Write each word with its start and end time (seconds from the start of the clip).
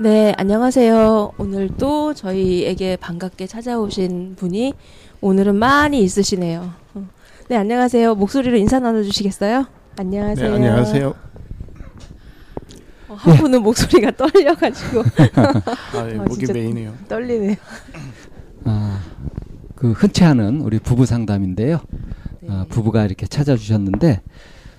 네, 0.00 0.32
안녕하세요. 0.38 1.32
오늘 1.36 1.68
또 1.76 2.14
저희에게 2.14 2.96
반갑게 2.96 3.46
찾아오신 3.46 4.34
분이 4.36 4.72
오늘은 5.20 5.56
많이 5.56 6.02
있으시네요. 6.02 6.70
어. 6.94 7.06
네, 7.48 7.56
안녕하세요. 7.56 8.14
목소리로 8.14 8.56
인사 8.56 8.80
나눠주시겠어요? 8.80 9.66
안녕하세요. 9.98 10.48
네, 10.48 10.54
안녕하세요. 10.54 11.14
어, 13.08 13.14
한 13.14 13.36
분은 13.36 13.62
목소리가 13.62 14.12
떨려가지고 14.12 15.00
아, 15.36 16.10
예, 16.10 16.18
아, 16.18 16.22
목이 16.22 16.50
메이네요. 16.50 16.94
떨리네요. 17.06 17.56
아, 18.64 19.00
그 19.74 19.92
흔치 19.92 20.24
않은 20.24 20.62
우리 20.62 20.78
부부 20.78 21.04
상담인데요. 21.04 21.78
아, 22.48 22.64
부부가 22.70 23.04
이렇게 23.04 23.26
찾아주셨는데 23.26 24.22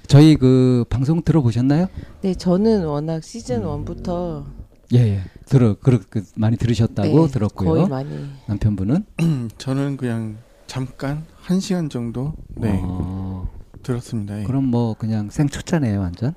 저희 0.08 0.36
그 0.36 0.83
방송 0.89 1.22
들어보셨나요? 1.22 1.88
네, 2.22 2.33
저는 2.33 2.86
워낙 2.86 3.23
시즌 3.23 3.61
1부터 3.64 4.45
예, 4.94 5.00
예. 5.00 5.22
들어 5.45 5.75
그렇 5.80 6.00
그 6.09 6.23
많이 6.36 6.58
들으셨다고 6.58 7.28
들었고요. 7.28 7.70
거의 7.70 7.88
많이 7.88 8.30
남편분은 8.47 9.06
저는 9.58 9.98
그냥 9.98 10.38
잠깐 10.67 11.25
한 11.36 11.59
시간 11.59 11.89
정도 11.89 12.33
네 12.56 12.80
어, 12.83 13.50
들었습니다. 13.83 14.39
예. 14.39 14.44
그럼 14.44 14.66
뭐 14.66 14.95
그냥 14.98 15.30
생초짜네요, 15.30 16.00
완전. 16.00 16.33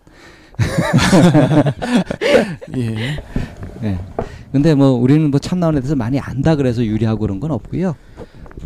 예. 2.77 2.95
네. 3.81 3.99
근데 4.53 4.75
뭐 4.75 4.91
우리는 4.91 5.31
뭐 5.31 5.41
참나원에 5.41 5.81
대해서 5.81 5.97
많이 5.97 6.21
안다 6.21 6.55
그래서 6.57 6.85
유리하고 6.85 7.21
그런 7.21 7.41
건 7.41 7.51
없고요. 7.51 7.97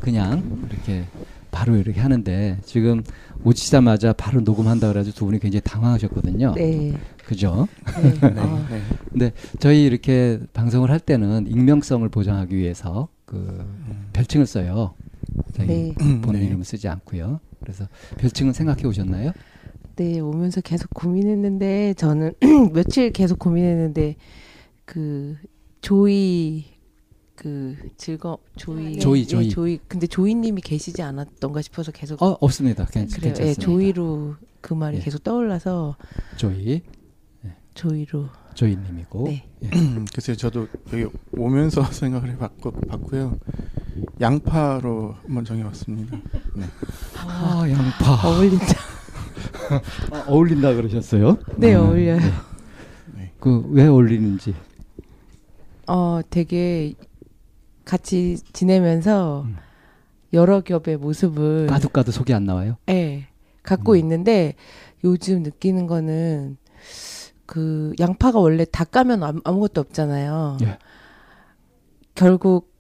그냥 0.01 0.67
이렇게 0.71 1.05
바로 1.51 1.77
이렇게 1.77 2.01
하는데 2.01 2.59
지금 2.65 3.03
오시자마자 3.45 4.13
바로 4.13 4.41
녹음한다 4.41 4.89
그래가지고 4.89 5.17
두 5.17 5.25
분이 5.25 5.39
굉장히 5.39 5.63
당황하셨거든요. 5.63 6.55
네. 6.55 6.99
그죠? 7.29 7.69
네. 8.03 8.13
네. 8.33 8.41
어, 8.41 8.67
네. 8.71 8.81
근데 9.11 9.33
저희 9.59 9.85
이렇게 9.85 10.41
방송을 10.55 10.91
할 10.91 10.99
때는 10.99 11.47
익명성을 11.47 12.09
보장하기 12.09 12.57
위해서 12.57 13.09
그 13.27 13.37
음. 13.37 14.09
별칭을 14.15 14.47
써요. 14.47 14.95
저희 15.53 15.67
네. 15.67 15.95
본인 16.23 16.41
네. 16.41 16.47
이름을 16.47 16.65
쓰지 16.65 16.89
않고요. 16.89 17.41
그래서 17.61 17.87
별칭은 18.17 18.55
생각해 18.55 18.87
오셨나요? 18.87 19.33
네, 19.97 20.21
오면서 20.21 20.63
계속 20.63 20.89
고민했는데 20.95 21.95
저는 21.99 22.33
며칠 22.73 23.13
계속 23.13 23.39
고민했는데 23.39 24.17
그 24.87 25.37
조이 25.83 26.65
그 27.35 27.77
즐거 27.99 28.39
조이 28.57 28.95
네. 28.95 28.99
조이, 28.99 29.21
예, 29.21 29.25
조이. 29.27 29.49
조이 29.51 29.79
근데 29.87 30.07
조이님이 30.07 30.63
계시지 30.63 31.03
않았던가 31.03 31.61
싶어서 31.61 31.93
계속 31.93 32.23
어 32.23 32.39
없습니다. 32.41 32.87
괜, 32.87 33.07
그래요. 33.07 33.33
예, 33.33 33.35
괜찮습니다. 33.35 33.61
조이로 33.63 34.37
그 34.63 34.73
말이 34.73 34.97
예. 34.97 35.01
계속 35.03 35.23
떠올라서 35.23 35.97
조이 36.39 36.81
조이로 37.79 38.29
조이님이고 38.55 39.25
네. 39.29 39.45
예. 39.63 39.69
글쎄요, 40.13 40.37
저도 40.37 40.67
여기 40.93 41.07
오면서 41.31 41.85
생각을 41.93 42.31
해봤고 42.31 42.73
봤고요. 42.73 43.39
양파로 44.21 45.15
한번 45.25 45.45
정해봤습니다. 45.45 46.17
네. 46.57 46.65
아 47.25 47.65
양파 47.71 48.29
어울린다. 48.29 48.67
아, 50.11 50.25
어울린다 50.27 50.75
그러셨어요? 50.75 51.39
네, 51.57 51.77
음, 51.77 51.83
어울려요. 51.83 52.19
네. 53.15 53.33
그왜 53.39 53.87
어울리는지 53.87 54.55
어, 55.87 56.21
되게 56.29 56.95
같이 57.85 58.39
지내면서 58.53 59.43
음. 59.43 59.57
여러 60.33 60.63
겹의 60.63 60.97
모습을 60.97 61.69
까도 61.69 62.11
속이 62.11 62.35
안 62.35 62.45
나와요. 62.45 62.77
예, 62.89 63.29
갖고 63.63 63.93
음. 63.93 63.99
있는데 63.99 64.55
요즘 65.05 65.45
느끼는 65.45 65.87
거는 65.87 66.57
그 67.49 67.95
양파가 67.99 68.39
원래 68.41 68.67
다 68.71 68.85
까면 68.85 69.23
아무- 69.23 69.41
아무것도 69.43 69.81
없잖아요. 69.81 70.59
예. 70.65 70.77
결국 72.15 72.71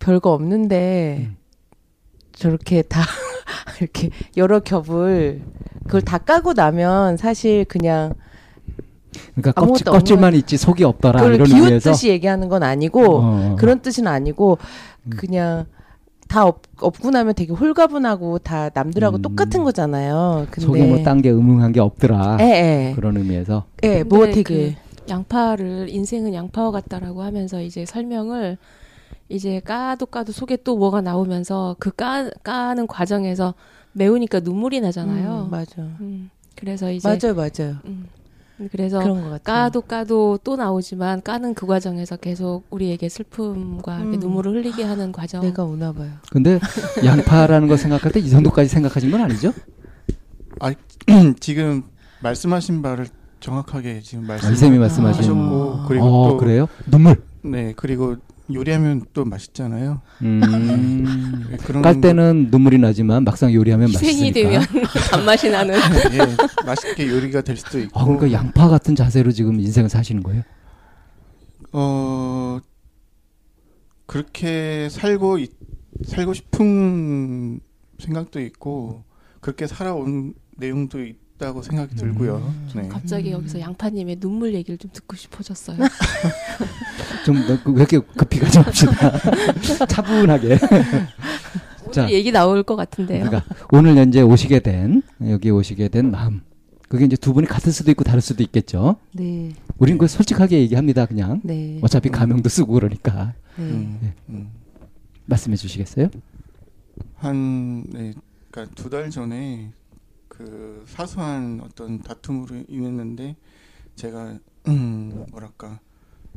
별거 0.00 0.32
없는데 0.32 1.28
음. 1.30 1.36
저렇게 2.32 2.82
다 2.82 3.00
이렇게 3.80 4.10
여러 4.36 4.58
겹을 4.58 5.42
그걸 5.84 6.02
다 6.02 6.18
까고 6.18 6.54
나면 6.54 7.16
사실 7.18 7.64
그냥 7.66 8.14
그러니까 9.36 9.52
껍질, 9.52 9.84
껍질만 9.86 10.34
있지 10.34 10.56
속이 10.56 10.82
없더라 10.82 11.20
그걸 11.20 11.36
이런 11.36 11.46
의미에서 11.48 11.68
기웃듯이 11.90 12.08
얘기하는 12.08 12.48
건 12.48 12.64
아니고 12.64 13.00
어, 13.04 13.52
어. 13.52 13.56
그런 13.56 13.80
뜻은 13.80 14.08
아니고 14.08 14.58
음. 15.04 15.10
그냥 15.16 15.66
다 16.28 16.44
없, 16.44 16.62
없고 16.80 17.10
나면 17.10 17.34
되게 17.34 17.52
홀가분하고 17.52 18.38
다 18.40 18.70
남들하고 18.74 19.18
음. 19.18 19.22
똑같은 19.22 19.64
거잖아요. 19.64 20.46
근데 20.50 20.66
속에 20.66 20.86
뭐딴게 20.86 21.30
음흉한 21.30 21.72
게 21.72 21.80
없더라 21.80 22.38
예, 22.40 22.44
예. 22.44 22.92
그런 22.94 23.16
의미에서 23.16 23.64
예, 23.84 24.02
뭐 24.02 24.20
근데 24.20 24.42
되게 24.42 24.76
양파를 25.08 25.88
인생은 25.88 26.34
양파와 26.34 26.72
같다라고 26.72 27.22
하면서 27.22 27.62
이제 27.62 27.86
설명을 27.86 28.58
이제 29.28 29.60
까도 29.60 30.06
까도 30.06 30.32
속에 30.32 30.56
또 30.56 30.76
뭐가 30.76 31.00
나오면서 31.00 31.76
그 31.78 31.90
까, 31.90 32.30
까는 32.42 32.86
과정에서 32.86 33.54
매우니까 33.92 34.40
눈물이 34.40 34.80
나잖아요. 34.80 35.46
음, 35.46 35.50
맞아. 35.50 35.82
음, 36.00 36.30
그래서 36.54 36.90
이제 36.90 37.08
맞아요, 37.08 37.34
맞아요. 37.34 37.76
음, 37.86 38.06
그래서 38.70 38.98
그런 39.00 39.22
것 39.22 39.30
같아요. 39.30 39.40
까도 39.42 39.80
까도 39.82 40.38
또 40.42 40.56
나오지만 40.56 41.22
까는 41.22 41.54
그 41.54 41.66
과정에서 41.66 42.16
계속 42.16 42.64
우리에게 42.70 43.08
슬픔과 43.08 43.98
음. 43.98 44.12
눈물을 44.18 44.52
흘리게 44.54 44.82
하는 44.84 45.12
과정. 45.12 45.42
내가 45.42 45.64
우나 45.64 45.92
봐요. 45.92 46.10
근데 46.30 46.58
양파라는 47.04 47.68
거 47.68 47.76
생각할 47.76 48.12
때 48.12 48.20
이 48.20 48.30
정도까지 48.30 48.68
생각하신 48.68 49.10
건 49.10 49.20
아니죠? 49.20 49.52
지금 51.40 51.82
말씀하신 52.22 52.82
바를 52.82 53.06
정확하게 53.40 54.00
지금 54.00 54.24
아, 54.24 54.28
말씀. 54.28 54.52
이쌤이 54.52 54.78
말씀하신 54.78 55.22
하셨고 55.22 55.74
아. 55.82 55.84
그리고 55.86 56.04
어 56.06 56.28
또 56.30 56.36
그래요? 56.38 56.66
눈물 56.90 57.22
네 57.42 57.74
그리고 57.76 58.16
요리하면 58.52 59.04
또 59.12 59.24
맛있잖아요. 59.24 60.00
음. 60.22 61.46
네, 61.50 61.56
그런 61.58 61.82
깔 61.82 62.00
때는 62.00 62.48
눈물이 62.50 62.78
나지만 62.78 63.24
막상 63.24 63.52
요리하면 63.52 63.88
희생이 63.88 64.30
맛있으니까 64.30 64.60
되면 64.70 64.84
단맛이 65.10 65.50
나는. 65.50 65.74
예, 65.74 66.64
맛있게 66.64 67.08
요리가 67.08 67.40
될 67.42 67.56
수도 67.56 67.80
있고. 67.80 67.98
아, 67.98 68.04
그러니까 68.04 68.30
양파 68.32 68.68
같은 68.68 68.94
자세로 68.94 69.32
지금 69.32 69.58
인생을 69.60 69.88
사시는 69.90 70.22
거예요? 70.22 70.42
어 71.72 72.60
그렇게 74.06 74.88
살고 74.90 75.38
있- 75.38 75.52
살고 76.04 76.32
싶은 76.34 77.60
생각도 77.98 78.40
있고 78.40 79.04
그렇게 79.40 79.66
살아온 79.66 80.34
내용도 80.56 81.02
있 81.04 81.16
다고 81.38 81.62
생각이 81.62 81.92
음. 81.94 81.96
들고요. 81.96 82.54
네. 82.74 82.88
갑자기 82.88 83.28
음. 83.28 83.34
여기서 83.34 83.60
양파님의 83.60 84.16
눈물 84.16 84.54
얘기를 84.54 84.78
좀 84.78 84.90
듣고 84.92 85.16
싶어졌어요. 85.16 85.76
좀왜 87.26 87.58
이렇게 87.76 87.98
급히 87.98 88.38
가지 88.38 88.58
맙시다. 88.58 89.12
차분하게. 89.86 90.58
자. 91.92 92.02
오늘 92.02 92.12
얘기 92.14 92.32
나올 92.32 92.62
것 92.62 92.76
같은데요. 92.76 93.24
그러니까 93.24 93.54
오늘 93.70 93.96
현재 93.96 94.22
오시게 94.22 94.60
된 94.60 95.02
여기 95.28 95.50
오시게 95.50 95.88
된 95.88 96.10
마음. 96.10 96.40
그게 96.88 97.04
이제 97.04 97.16
두 97.16 97.32
분이 97.34 97.46
같을 97.48 97.72
수도 97.72 97.90
있고 97.90 98.04
다를 98.04 98.20
수도 98.20 98.42
있겠죠. 98.44 98.96
네, 99.12 99.50
우린 99.78 99.98
그 99.98 100.06
솔직하게 100.06 100.60
얘기합니다. 100.60 101.04
그냥 101.06 101.40
네, 101.42 101.80
어차피 101.82 102.10
가명도 102.10 102.48
쓰고 102.48 102.74
그러니까 102.74 103.34
네. 103.56 103.64
음, 103.64 103.98
네. 104.00 104.14
음. 104.28 104.50
말씀해 105.26 105.56
주시겠어요? 105.56 106.08
한 107.16 107.82
네, 107.90 108.12
그러니까 108.52 108.74
두 108.76 108.88
달 108.88 109.10
전에 109.10 109.72
그 110.28 110.84
사소한 110.86 111.60
어떤 111.62 112.00
다툼으로 112.02 112.64
인했는데 112.68 113.36
제가 113.94 114.38
음, 114.68 115.26
뭐랄까 115.30 115.80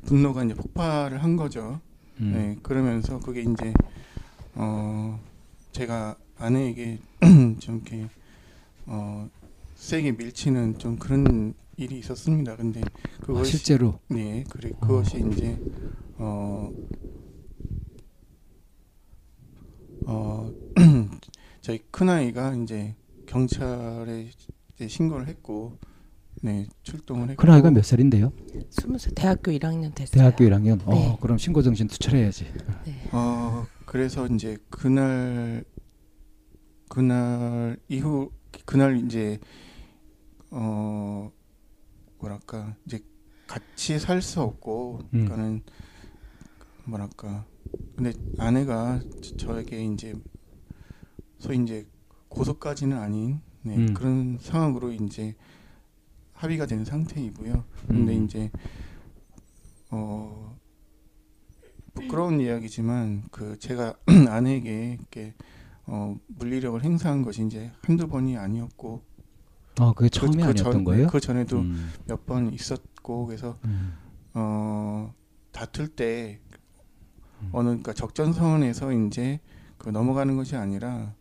분노가 0.05 0.43
이제 0.43 0.53
폭발을 0.53 1.23
한 1.23 1.35
거죠. 1.35 1.81
음. 2.19 2.31
네, 2.33 2.57
그러면서 2.63 3.19
그게 3.19 3.41
이제 3.41 3.73
어 4.55 5.19
제가 5.71 6.15
아내에게 6.37 6.99
좀 7.59 7.75
이렇게 7.77 8.09
어 8.85 9.29
세게 9.75 10.13
밀치는 10.13 10.77
좀 10.79 10.97
그런 10.97 11.53
일이 11.77 11.99
있었습니다. 11.99 12.55
근데 12.55 12.81
아, 12.81 13.25
그것이 13.25 13.51
실제로 13.51 13.99
네, 14.07 14.43
그래 14.49 14.71
그것이 14.79 15.23
이제 15.31 15.57
어 16.17 16.71
어, 20.05 20.51
저희 21.61 21.79
큰 21.91 22.09
아이가 22.09 22.53
이제 22.55 22.95
경찰에 23.29 24.27
이제 24.75 24.87
신고를 24.87 25.27
했고, 25.27 25.77
네 26.41 26.67
출동을 26.83 27.29
했고. 27.31 27.41
큰 27.41 27.51
아이가 27.53 27.69
몇 27.69 27.83
살인데요? 27.85 28.31
스무 28.71 28.97
살 28.97 29.13
대학교 29.13 29.51
1학년 29.51 29.93
됐어요. 29.93 30.19
대학교 30.21 30.45
1학년. 30.45 30.79
어, 30.87 30.93
네. 30.93 31.17
그럼 31.21 31.37
신고 31.37 31.61
정신 31.61 31.87
투철해야지. 31.87 32.45
네. 32.85 33.09
어 33.11 33.65
그래서 33.85 34.25
이제 34.27 34.57
그날 34.69 35.63
그날 36.89 37.77
이후 37.87 38.31
그날 38.65 38.97
이제 39.05 39.37
어 40.49 41.31
뭐랄까 42.19 42.75
이제 42.85 42.99
같이 43.45 43.99
살 43.99 44.21
수 44.21 44.41
없고 44.41 45.01
음. 45.13 45.25
그러니까는 45.25 45.61
뭐랄까 46.85 47.45
근데 47.95 48.13
아내가 48.39 48.99
저- 49.21 49.35
저에게 49.37 49.83
이제 49.85 50.13
소위 51.37 51.61
이제 51.61 51.85
고소까지는 52.29 52.97
아닌 52.97 53.41
네, 53.63 53.75
음. 53.75 53.93
그런 53.93 54.37
상황으로 54.39 54.91
이제 54.93 55.35
합의가 56.33 56.65
된 56.65 56.85
상태이고요. 56.85 57.63
근데 57.87 58.17
음. 58.17 58.25
이제 58.25 58.49
어 59.91 60.57
부끄러운 61.93 62.39
이야기지만 62.39 63.23
그 63.31 63.57
제가 63.59 63.95
아내에게 64.29 64.97
이렇게 64.99 65.33
어 65.85 66.15
물리력을 66.27 66.81
행사한 66.83 67.23
것이 67.23 67.45
이제 67.45 67.71
한두 67.81 68.07
번이 68.07 68.37
아니었고 68.37 69.03
어, 69.81 69.93
그게 69.93 70.09
처음이 70.09 70.33
그, 70.37 70.41
그 70.41 70.43
아니었던 70.49 70.71
전- 70.71 70.83
거예요? 70.83 71.07
그 71.07 71.19
전에도 71.19 71.59
음. 71.59 71.91
몇번 72.05 72.53
있었고 72.53 73.25
그래서 73.25 73.57
음. 73.65 73.93
어 74.33 75.13
다툴 75.51 75.87
때 75.89 76.39
음. 77.41 77.49
어느 77.51 77.67
그러니까 77.69 77.93
적전선에서 77.93 78.93
이제 78.93 79.39
그 79.77 79.89
넘어가는 79.89 80.37
것이 80.37 80.55
아니라 80.55 81.15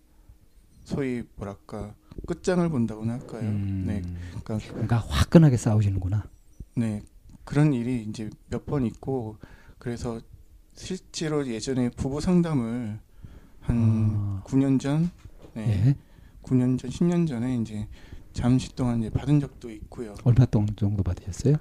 소위 0.89 1.23
뭐랄까 1.37 1.95
끝장을 2.27 2.67
본다고나 2.69 3.13
할까요? 3.15 3.43
음. 3.43 3.85
네, 3.87 4.03
그러니까 4.43 4.59
그러니까 4.73 4.97
화끈하게 4.99 5.57
싸우시는구나. 5.59 6.25
네 6.77 7.03
그런 7.45 7.73
일이 7.75 8.05
이제 8.09 8.31
몇 8.49 8.65
번 8.65 8.87
있고 8.87 9.37
그래서 9.79 10.21
실제로 10.75 11.47
예전에 11.47 11.91
부부 11.91 12.21
상담을 12.21 12.99
한 13.61 13.77
아. 14.17 14.43
9년 14.47 14.81
전, 14.81 15.11
네, 15.55 15.87
예. 15.89 15.97
9년 16.43 16.79
전, 16.79 16.91
10년 16.91 17.29
전에 17.29 17.57
이제 17.59 17.87
잠시 18.33 18.75
동안 18.75 19.01
이제 19.01 19.11
받은 19.11 19.41
적도 19.41 19.71
있고요. 19.71 20.15
얼마 20.25 20.47
정도 20.77 21.03
받으셨어요? 21.03 21.57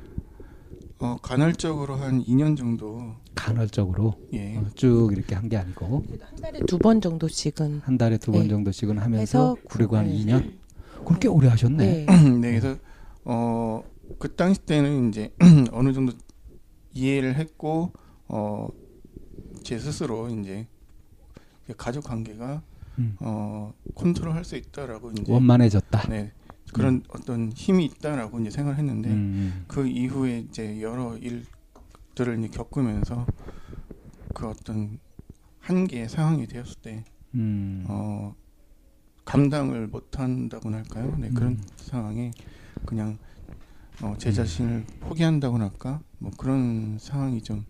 어 0.99 1.17
간헐적으로 1.21 1.95
한 1.95 2.23
2년 2.23 2.57
정도, 2.57 3.13
간헐적으로 3.35 4.15
예, 4.33 4.57
어, 4.57 4.65
쭉 4.75 5.09
이렇게 5.13 5.35
한 5.35 5.47
게 5.47 5.55
아니고 5.57 6.03
한 6.21 6.35
달에 6.41 6.59
두 6.65 6.77
번 6.79 7.01
정도씩은 7.01 7.81
한 7.83 7.97
달에 7.97 8.17
두 8.17 8.31
번 8.31 8.43
네. 8.43 8.47
정도씩은 8.49 8.97
하면서 8.97 9.19
해서 9.19 9.57
그리고 9.69 9.95
한 9.97 10.07
네. 10.07 10.13
2년 10.25 10.53
그렇게 11.05 11.27
오래 11.27 11.47
하셨네. 11.49 12.05
네. 12.05 12.05
네, 12.41 12.59
그래서 12.59 12.77
어 13.25 13.83
그 14.19 14.33
당시 14.35 14.61
때는 14.61 15.09
이제 15.09 15.33
어느 15.73 15.91
정도 15.93 16.13
이해를 16.93 17.35
했고 17.35 17.91
어 18.27 18.69
제 19.63 19.77
스스로 19.77 20.29
이제 20.29 20.65
가족 21.75 22.05
관계가 22.05 22.61
음. 22.99 23.17
어 23.19 23.73
컨트롤할 23.95 24.45
수 24.45 24.55
있다라고 24.55 25.11
이제 25.11 25.31
원만해졌다. 25.31 26.07
네 26.07 26.31
그런 26.73 27.03
어떤 27.09 27.51
힘이 27.51 27.85
있다라고 27.85 28.39
이제 28.39 28.49
생각을 28.49 28.77
했는데 28.77 29.09
음. 29.09 29.65
그 29.67 29.87
이후에 29.87 30.39
이제 30.39 30.81
여러 30.81 31.17
일들을 31.17 32.39
이제 32.39 32.47
겪으면서 32.49 33.25
그 34.33 34.47
어떤 34.47 34.99
한계의 35.59 36.09
상황이 36.09 36.45
되었을 36.47 36.75
때 36.81 37.03
음. 37.35 37.85
어, 37.87 38.35
감당을 39.25 39.87
못한다고나 39.87 40.77
할까요? 40.77 41.15
네, 41.19 41.29
그런 41.29 41.53
음. 41.53 41.63
상황에 41.77 42.31
그냥 42.85 43.17
어, 44.01 44.15
제 44.17 44.31
자신을 44.31 44.85
포기한다고나 45.01 45.65
할까? 45.65 46.01
뭐 46.19 46.31
그런 46.37 46.97
상황이 46.99 47.41
좀 47.41 47.65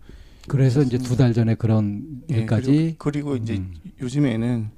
그래서 0.46 0.82
이제 0.82 0.98
두 0.98 1.16
달 1.16 1.32
전에 1.32 1.54
그런 1.54 2.22
예, 2.30 2.38
일까지 2.38 2.96
그리고, 2.98 2.98
그리고 2.98 3.36
이제 3.36 3.56
음. 3.56 3.74
요즘에는 4.00 4.70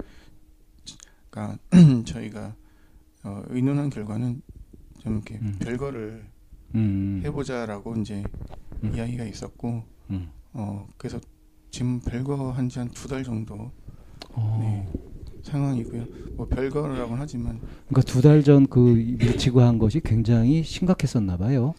그러니까 1.31 1.58
저희가 2.06 2.55
어, 3.25 3.43
의논한 3.49 3.90
결과는 3.90 4.43
좀 4.99 5.14
이렇게 5.14 5.37
음. 5.43 5.56
별거를 5.61 6.25
음. 6.75 7.22
해보자라고 7.25 7.96
이제 7.96 8.22
음. 8.84 8.94
이야기가 8.94 9.25
있었고 9.25 9.82
음. 10.11 10.28
어 10.52 10.87
그래서 10.96 11.19
지금 11.70 12.00
별거 12.00 12.50
한 12.52 12.69
지 12.69 12.78
한 12.81 12.88
두 12.90 13.08
달 13.08 13.22
정도 13.25 13.70
어. 14.32 14.58
네, 14.61 14.88
상황이고요. 15.43 16.05
뭐 16.37 16.46
별거라고는 16.49 17.17
하지만 17.20 17.61
그러니까 17.88 18.02
두 18.02 18.20
달 18.22 18.43
전 18.43 18.67
그 18.67 18.78
밀치고 18.81 19.61
한 19.61 19.78
것이 19.78 20.00
굉장히 20.00 20.62
심각했었나 20.62 21.37
봐요. 21.37 21.75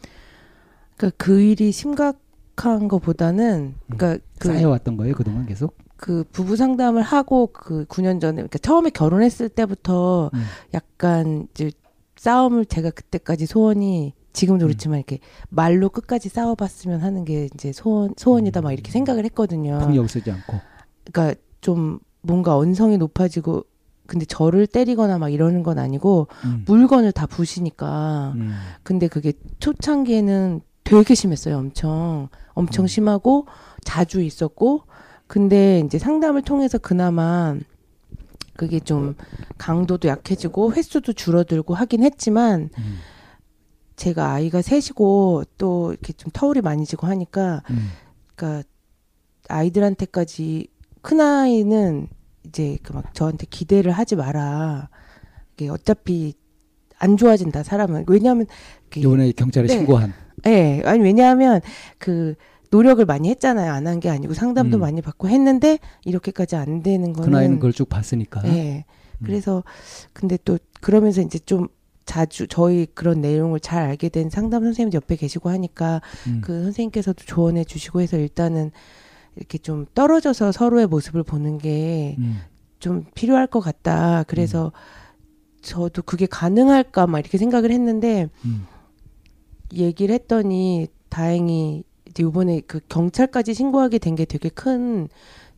그러니까 0.98 1.16
그 1.24 1.40
일이 1.42 1.72
심각한 1.72 2.88
것보다는 2.88 3.76
그러니까 3.90 4.24
그, 4.40 4.48
쌓여왔던 4.50 4.98
거예요 4.98 5.14
그동안 5.16 5.46
계속. 5.46 5.78
그 6.02 6.24
부부 6.32 6.56
상담을 6.56 7.04
하고 7.04 7.52
그 7.54 7.86
9년 7.86 8.20
전에 8.20 8.38
그러니까 8.38 8.58
처음에 8.58 8.90
결혼했을 8.90 9.50
때부터 9.50 10.32
음. 10.34 10.44
약간 10.74 11.48
이제 11.52 11.72
싸움을 12.16 12.66
제가 12.66 12.90
그때까지 12.90 13.46
소원이 13.46 14.16
지금도 14.34 14.66
음. 14.66 14.68
그렇지만 14.68 14.98
이렇게 14.98 15.20
말로 15.50 15.90
끝까지 15.90 16.28
싸워봤으면 16.30 17.02
하는 17.02 17.24
게 17.24 17.48
이제 17.54 17.72
소원 17.72 18.16
소원이다 18.18 18.62
막 18.62 18.72
이렇게 18.74 18.92
생각을 18.92 19.26
했거든요. 19.26 19.78
폭력 19.78 20.10
쓰지 20.10 20.32
않고. 20.32 20.60
그러니까 21.12 21.40
좀 21.62 22.00
뭔가 22.22 22.58
언성이 22.58 22.98
높아지고 22.98 23.66
근데 24.08 24.26
저를 24.26 24.66
때리거나 24.66 25.20
막 25.20 25.30
이러는 25.30 25.62
건 25.62 25.78
아니고 25.78 26.30
음. 26.46 26.64
물건을 26.66 27.12
다 27.12 27.28
부시니까 27.28 28.34
음. 28.38 28.56
근데 28.82 29.08
그게 29.08 29.34
초창기에는 29.60 30.62
되게 30.84 31.14
심했어요. 31.14 31.60
엄청 31.60 32.30
엄청 32.56 32.86
음. 32.86 32.88
심하고 32.88 33.46
자주 33.84 34.20
있었고 34.20 34.86
근데 35.32 35.80
이제 35.86 35.98
상담을 35.98 36.42
통해서 36.42 36.78
그나마 36.78 37.56
그게 38.58 38.82
좀 38.82 39.16
강도도 39.58 40.10
약해지고 40.10 40.74
횟수도 40.74 41.14
줄어들고 41.14 41.74
하긴 41.74 42.04
했지만 42.04 42.70
음. 42.78 42.98
제가 43.96 44.34
아이가 44.34 44.62
셋이고 44.62 45.46
또 45.58 45.94
이렇게 45.94 46.12
좀 46.12 46.32
터울이 46.34 46.60
많이 46.60 46.86
지고 46.86 47.08
하니까 47.08 47.64
음. 47.70 47.92
그러니까 48.36 48.68
아이들한테까지 49.48 50.68
큰 51.02 51.22
아이는 51.22 52.10
이제 52.46 52.78
그 52.84 52.92
막 52.92 53.14
저한테 53.14 53.48
기대를 53.50 53.94
하지 53.94 54.18
마라. 54.18 54.90
이게 55.54 55.70
어차피 55.70 56.34
안 57.00 57.16
좋아진다 57.16 57.64
사람은 57.64 58.04
왜냐하면 58.08 58.48
이번에 58.94 59.32
경찰에 59.32 59.68
네. 59.68 59.74
신고한. 59.76 60.14
예, 60.48 60.82
아니 60.84 61.02
왜냐하면 61.02 61.62
그 62.00 62.36
노력을 62.72 63.04
많이 63.06 63.30
했잖아요. 63.30 63.72
안 63.72 63.86
한 63.88 64.00
게 64.00 64.10
아니고 64.10 64.34
상담도 64.34 64.78
음. 64.78 64.80
많이 64.82 65.02
받고 65.02 65.28
했는데 65.30 65.78
이렇게까지 66.06 66.56
안 66.56 66.82
되는 66.82 67.14
그 67.14 67.22
거는 67.22 67.32
나이는 67.32 67.56
그걸 67.58 67.74
쭉 67.74 67.88
봤으니까. 67.90 68.42
예. 68.48 68.86
음. 69.20 69.26
그래서 69.26 69.64
근데 70.14 70.38
또 70.44 70.58
그러면서 70.82 71.22
이제 71.22 71.38
좀 71.40 71.68
자주 72.06 72.48
저희 72.48 72.88
그런 72.94 73.22
내용을 73.22 73.60
잘 73.60 73.84
알게 73.84 74.10
된 74.10 74.30
상담 74.30 74.64
선생님 74.64 74.94
옆에 74.94 75.16
계시고 75.16 75.50
하니까 75.50 76.02
음. 76.28 76.42
그 76.44 76.64
선생님께서도 76.64 77.24
조언해 77.26 77.64
주시고 77.64 78.02
해서 78.02 78.18
일단은 78.18 78.72
이렇게 79.36 79.58
좀 79.60 79.86
떨어져서 79.94 80.52
서로의 80.52 80.88
모습을 80.88 81.24
보는 81.24 81.58
게좀 81.60 82.16
음. 82.96 83.06
필요할 83.16 83.48
것 83.48 83.60
같다. 83.60 84.24
그래서 84.28 84.72
저도 85.62 86.02
그게 86.02 86.26
가능할까 86.26 87.06
막 87.08 87.20
이렇게 87.20 87.38
생각을 87.38 87.70
했는데 87.72 88.28
음. 88.46 88.66
얘기를 89.74 90.14
했더니 90.16 90.88
다행히 91.10 91.84
이제 92.12 92.24
이번에 92.24 92.62
그 92.62 92.80
경찰까지 92.90 93.54
신고하게 93.54 93.98
된 94.00 94.16
게 94.16 94.26
되게 94.26 94.50
큰 94.50 95.08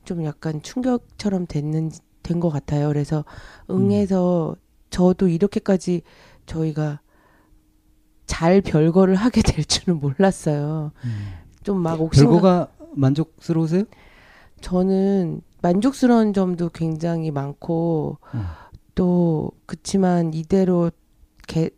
좀 0.06 0.26
약간 0.26 0.62
충격처럼 0.62 1.46
됐는 1.48 1.92
된 2.24 2.40
것 2.42 2.50
같아요. 2.50 2.88
그래서 2.90 3.24
응해서 3.70 4.56
저도 4.90 5.28
이렇게까지 5.30 6.02
저희가 6.46 7.00
잘 8.26 8.62
별거를 8.62 9.16
하게 9.16 9.42
될 9.44 9.64
줄은 9.66 10.00
몰랐어요. 10.00 10.92
음. 11.06 11.34
좀막 11.64 12.02
옥신각 12.02 12.32
결과가 12.32 12.72
만족스러우세요? 12.96 13.84
저는 14.62 15.42
만족스러운 15.62 16.34
점도 16.34 16.70
굉장히 16.70 17.32
많고 17.32 18.18
음. 18.34 18.44
또 18.96 19.52
그치만 19.66 20.34
이대로 20.34 20.92
개, 21.48 21.70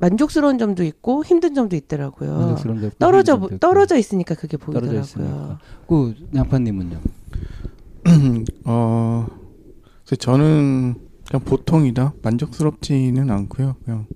만족스러운 0.00 0.58
점도 0.58 0.82
있고 0.84 1.24
힘든 1.24 1.54
점도 1.54 1.76
있더라고요. 1.76 2.34
만족스러운 2.36 2.80
점도 2.80 2.96
떨어져 2.98 3.38
점도. 3.38 3.58
떨어져 3.58 3.96
있으니까 3.96 4.34
그게 4.34 4.56
보이더라고요. 4.56 5.00
있으니까. 5.00 5.58
그 5.86 6.14
양파님은요? 6.34 7.00
어, 8.64 9.26
그래서 10.04 10.16
저는 10.16 10.94
그냥 11.28 11.44
보통이다 11.44 12.14
만족스럽지는 12.22 13.30
않고요. 13.30 13.76
그냥 13.84 14.06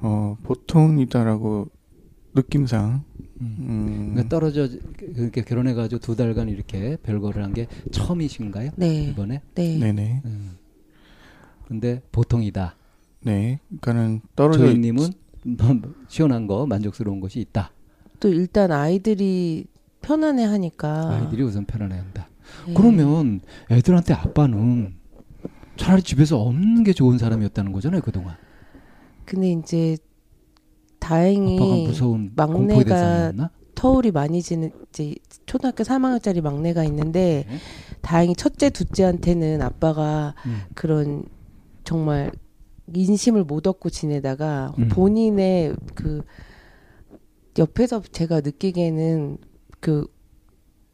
어 0.00 0.36
보통이다라고 0.44 1.68
느낌상 2.34 3.02
음. 3.40 3.56
음, 3.60 4.10
그러니까 4.12 4.28
떨어져 4.28 4.68
그렇게 5.16 5.42
결혼해가지고 5.42 6.00
두 6.00 6.14
달간 6.16 6.48
이렇게 6.48 6.96
별거를 7.02 7.42
한 7.42 7.52
게 7.54 7.66
처음이신가요? 7.90 8.70
네, 8.76 9.04
이번에? 9.10 9.40
네, 9.54 9.78
네네 9.78 10.22
음. 10.24 10.56
근데 11.66 12.00
보통이다. 12.12 12.76
네 13.20 13.60
그러니까는 13.80 14.20
떨어져 14.36 14.66
조이님은 14.66 15.10
시원한 16.08 16.46
거 16.46 16.66
만족스러운 16.66 17.20
것이 17.20 17.40
있다. 17.40 17.72
또 18.20 18.28
일단 18.28 18.72
아이들이 18.72 19.66
편안해 20.00 20.44
하니까 20.44 21.10
아이들이 21.10 21.42
우선 21.42 21.64
편안해 21.64 21.96
한다. 21.96 22.28
네. 22.66 22.74
그러면 22.74 23.40
애들한테 23.70 24.14
아빠는 24.14 24.94
차라리 25.76 26.02
집에서 26.02 26.40
없는 26.40 26.84
게 26.84 26.92
좋은 26.92 27.18
사람이었다는 27.18 27.72
거잖아요 27.72 28.00
그동안. 28.02 28.36
근데 29.24 29.52
이제 29.52 29.96
아빠가 29.96 30.08
다행히 30.98 31.86
무서운 31.86 32.32
막내가? 32.34 33.32
터울이 33.74 34.10
많이 34.10 34.42
지는 34.42 34.72
이제 34.88 35.14
초등학교 35.46 35.84
3학년짜리 35.84 36.40
막내가 36.42 36.82
있는데 36.84 37.44
네. 37.48 37.58
다행히 38.02 38.34
첫째 38.34 38.70
둘째한테는 38.70 39.62
아빠가 39.62 40.34
음. 40.46 40.62
그런 40.74 41.24
정말 41.84 42.32
인심을 42.94 43.44
못 43.44 43.66
얻고 43.66 43.90
지내다가 43.90 44.74
음. 44.78 44.88
본인의 44.88 45.74
그 45.94 46.22
옆에서 47.58 48.02
제가 48.02 48.40
느끼기에는 48.40 49.38
그 49.80 50.06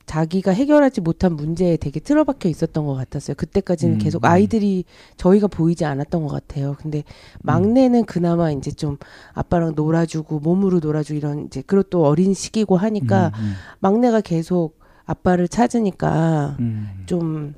자기가 0.07 0.53
해결하지 0.53 1.01
못한 1.01 1.35
문제에 1.35 1.77
되게 1.77 1.99
틀어박혀 1.99 2.49
있었던 2.49 2.85
것 2.85 2.95
같았어요. 2.95 3.35
그때까지는 3.37 3.95
음, 3.95 3.99
계속 3.99 4.25
음. 4.25 4.27
아이들이 4.27 4.85
저희가 5.17 5.47
보이지 5.47 5.85
않았던 5.85 6.23
것 6.23 6.29
같아요. 6.29 6.77
근데 6.79 7.05
막내는 7.43 8.05
그나마 8.05 8.51
이제 8.51 8.71
좀 8.71 8.99
아빠랑 9.33 9.73
놀아주고 9.75 10.41
몸으로 10.41 10.81
놀아주고 10.81 11.17
이런 11.17 11.47
이제 11.47 11.63
그리고 11.67 11.85
또 11.85 12.05
어린 12.05 12.35
시기고 12.35 12.77
하니까 12.77 13.33
음, 13.39 13.55
막내가 13.81 14.21
계속 14.21 14.79
아빠를 15.07 15.49
찾으니까 15.49 16.57
음, 16.61 16.91
음. 16.99 17.03
좀 17.07 17.55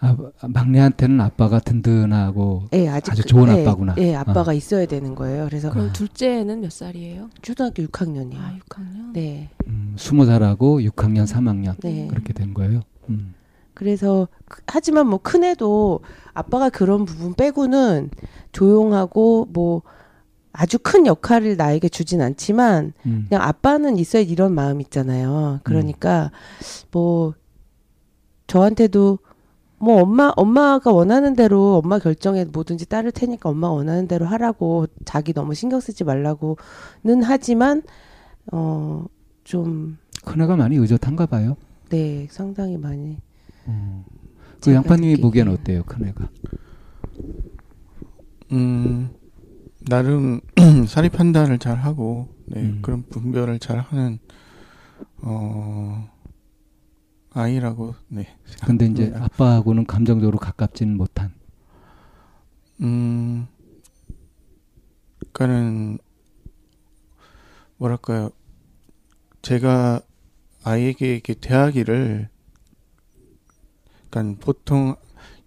아, 0.00 0.16
막내한테는 0.48 1.20
아빠가 1.20 1.58
든든하고 1.58 2.64
예, 2.72 2.88
아직 2.88 3.12
아주 3.12 3.22
그- 3.22 3.28
좋은 3.28 3.48
예, 3.54 3.62
아빠구나. 3.62 3.94
예, 3.98 4.14
아빠가 4.14 4.52
있어야 4.54 4.86
되는 4.86 5.14
거예요. 5.14 5.44
그래서 5.46 5.70
그럼 5.70 5.92
둘째는 5.92 6.60
몇 6.62 6.72
살이에요? 6.72 7.28
초등학교 7.42 7.82
6학년이요. 7.82 8.36
아, 8.38 8.56
6학년. 8.66 9.12
네. 9.12 9.50
음, 9.66 9.94
20살하고 9.98 10.82
6학년, 10.90 11.26
3학년 11.26 11.74
네. 11.82 12.06
그렇게 12.08 12.32
된 12.32 12.54
거예요. 12.54 12.80
음. 13.10 13.34
그래서 13.74 14.28
그- 14.46 14.62
하지만 14.66 15.06
뭐 15.06 15.18
큰애도 15.18 16.00
아빠가 16.32 16.70
그런 16.70 17.04
부분 17.04 17.34
빼고는 17.34 18.10
조용하고 18.52 19.48
뭐 19.52 19.82
아주 20.52 20.78
큰 20.82 21.06
역할을 21.06 21.56
나에게 21.56 21.88
주진 21.90 22.22
않지만 22.22 22.92
음. 23.06 23.26
그냥 23.28 23.42
아빠는 23.46 23.98
있어야 23.98 24.22
이런 24.22 24.54
마음 24.54 24.80
있잖아요. 24.80 25.60
그러니까 25.62 26.30
뭐 26.90 27.34
저한테도 28.46 29.18
뭐 29.80 30.02
엄마 30.02 30.30
엄마가 30.36 30.92
원하는 30.92 31.34
대로 31.34 31.80
엄마 31.82 31.98
결정에 31.98 32.44
뭐든지 32.44 32.86
따를 32.86 33.10
테니까 33.10 33.48
엄마 33.48 33.68
가 33.68 33.72
원하는 33.72 34.06
대로 34.06 34.26
하라고 34.26 34.86
자기 35.06 35.32
너무 35.32 35.54
신경 35.54 35.80
쓰지 35.80 36.04
말라고는 36.04 37.22
하지만 37.24 37.82
어좀 38.52 39.96
큰애가 40.24 40.56
많이 40.56 40.76
의젓한가 40.76 41.26
봐요. 41.26 41.56
네, 41.88 42.28
상당히 42.30 42.76
많이 42.76 43.16
음. 43.68 44.04
그 44.62 44.74
양파님이. 44.74 45.16
보기엔 45.22 45.48
어때요, 45.48 45.82
큰애가? 45.84 46.28
음 48.52 49.08
나름 49.88 50.40
사리 50.88 51.08
판단을 51.08 51.58
잘 51.58 51.76
하고 51.76 52.28
네, 52.44 52.60
음. 52.60 52.80
그런 52.82 53.02
분별을 53.08 53.58
잘 53.58 53.78
하는 53.78 54.18
어 55.22 56.06
아이라고 57.32 57.94
네. 58.08 58.26
근데 58.64 58.86
이제 58.86 59.06
음. 59.06 59.22
아빠하고는 59.22 59.86
감정적으로 59.86 60.38
가깝지는 60.38 60.96
못한. 60.96 61.32
음 62.80 63.46
그러니까는 65.32 65.98
뭐랄까요 67.76 68.30
제가 69.42 70.00
아이에게 70.64 71.12
이렇게 71.14 71.34
대하기를 71.34 72.28
그러니까 74.10 74.44
보통 74.44 74.96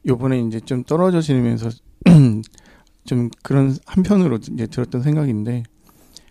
요번에 0.05 0.39
이제 0.41 0.59
좀 0.59 0.83
떨어져 0.83 1.21
지내면서 1.21 1.69
좀 3.05 3.29
그런 3.43 3.75
한편으로 3.85 4.37
이제 4.37 4.67
들었던 4.67 5.01
생각인데 5.01 5.63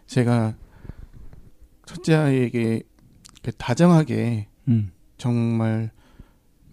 제가 0.06 0.56
첫째 1.84 2.14
아이에게 2.14 2.82
다정하게 3.58 4.48
음. 4.68 4.92
정말 5.22 5.90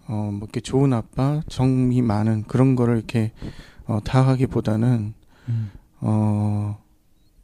어, 0.08 0.32
뭐 0.32 0.40
이렇게 0.42 0.60
좋은 0.60 0.92
아빠, 0.92 1.44
정이 1.50 2.02
많은 2.02 2.46
그런 2.48 2.76
거를 2.76 2.98
이렇게 2.98 3.32
어, 3.86 4.00
다 4.04 4.26
하기보다는 4.26 5.14
음. 5.50 5.72
어, 6.00 6.82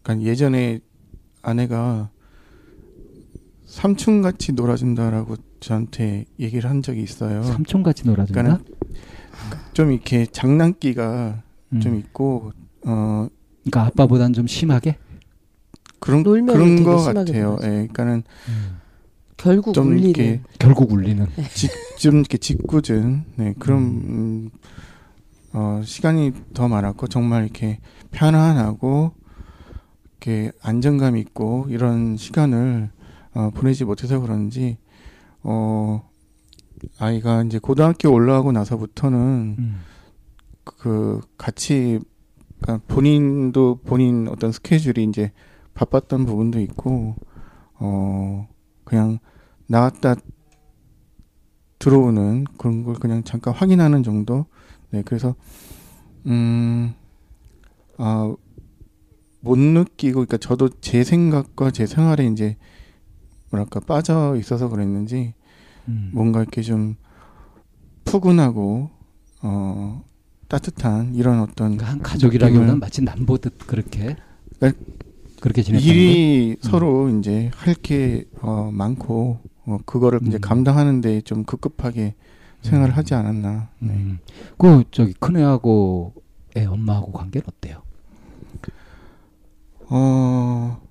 그러니까 0.02 0.28
예전에 0.28 0.80
아내가 1.44 2.10
삼촌 3.68 4.24
같이 4.24 4.54
놀아준다라고 4.54 5.36
저한테 5.60 6.26
얘기를 6.40 6.68
한 6.68 6.82
적이 6.82 7.04
있어요. 7.04 7.44
삼촌 7.44 7.84
같이 7.84 8.04
놀아준다. 8.08 8.42
그러니까는 8.42 8.76
좀 9.74 9.92
이렇게 9.92 10.26
장난기가 10.26 11.44
음. 11.74 11.80
좀 11.82 12.00
있고 12.00 12.52
어 12.84 13.28
그러니까 13.64 13.86
아빠보단 13.86 14.34
좀 14.34 14.48
심하게. 14.48 14.98
그런 16.00 16.24
놀면 16.24 16.56
그런 16.56 16.84
거 16.84 16.98
같아요. 16.98 17.58
예, 17.62 17.68
그러니까는 17.68 18.24
결국 19.38 19.74
좀 19.74 19.88
울리는 19.88 20.10
이렇게 20.10 20.42
결국 20.60 20.92
울리는. 20.92 21.25
좀 22.00 22.15
이렇게 22.20 22.38
짓궂은 22.38 23.25
네, 23.36 23.54
그런 23.60 23.80
음. 23.80 23.86
음, 23.86 24.50
어, 25.54 25.82
시간이 25.84 26.34
더 26.54 26.68
많았고 26.68 27.08
정말 27.08 27.44
이렇게 27.44 27.80
편안하고 28.12 29.13
이렇게 30.12 30.51
안정감 30.62 31.18
있고 31.18 31.68
이런 31.70 32.18
시간을 32.18 32.89
어, 33.34 33.51
보내지 33.54 33.86
못해서 33.86 34.20
그런지 34.20 34.77
어, 35.44 36.10
아이가 37.00 37.44
이제 37.44 37.60
고등학교 37.60 38.12
올라가고 38.12 38.51
나서부터는 38.51 39.56
음. 39.60 39.82
그 40.63 41.22
같이 41.38 42.00
그러니까 42.62 42.86
본인도 42.88 43.80
본인 43.86 44.27
어떤 44.27 44.51
스케줄이 44.51 45.04
이제 45.04 45.32
바빴던 45.74 46.25
부분도 46.25 46.60
있고 46.62 47.15
어 47.75 48.48
그냥 48.86 49.20
나갔다 49.68 50.15
들어오는 51.80 52.46
그런 52.58 52.84
걸 52.84 52.96
그냥 52.96 53.24
잠깐 53.24 53.54
확인하는 53.54 54.04
정도 54.04 54.46
네 54.92 55.04
그래서 55.04 55.36
음 56.25 56.94
아 57.98 58.36
못 59.46 59.60
느끼고 59.60 60.25
그러니까 60.25 60.38
저도 60.38 60.70
제 60.82 61.04
생각과 61.04 61.70
제 61.70 61.86
생활에 61.86 62.25
이제 62.25 62.58
뭐랄까 63.51 63.80
빠져 63.80 64.36
있어서 64.38 64.70
그랬는지 64.70 65.36
음. 65.88 66.10
뭔가 66.13 66.42
이렇게 66.42 66.63
좀 66.63 66.96
푸근하고 68.06 68.89
어 69.44 70.04
따뜻한 70.48 71.13
이런 71.13 71.42
어떤 71.42 71.77
그러니까 71.77 71.86
한 71.86 72.01
가족이라기보다는 72.01 72.80
마치 72.80 73.04
남보듯 73.04 73.68
그렇게 73.68 74.15
그러니까 74.58 74.84
그렇게 75.46 75.62
지냈다는 75.62 75.88
거. 75.88 75.94
일이 75.94 76.58
서로 76.62 77.08
이제 77.10 77.52
할 77.54 77.75
게 77.75 78.25
어, 78.42 78.72
많고 78.74 79.40
어, 79.66 79.78
그거를 79.86 80.20
이제 80.25 80.38
음. 80.38 80.42
감당하는데 80.42 81.22
좀 81.22 81.44
급급하게 81.44 82.16
생활을 82.64 82.96
음. 82.96 82.98
하지 82.98 83.14
않았나. 83.14 83.70
네. 83.80 83.90
음. 83.94 84.18
그 84.58 84.84
저기 84.90 85.14
큰애하고 85.14 86.16
애 86.58 86.66
엄마하고 86.66 87.12
관계는 87.12 87.46
어때요? 87.48 87.84
어 89.88 90.82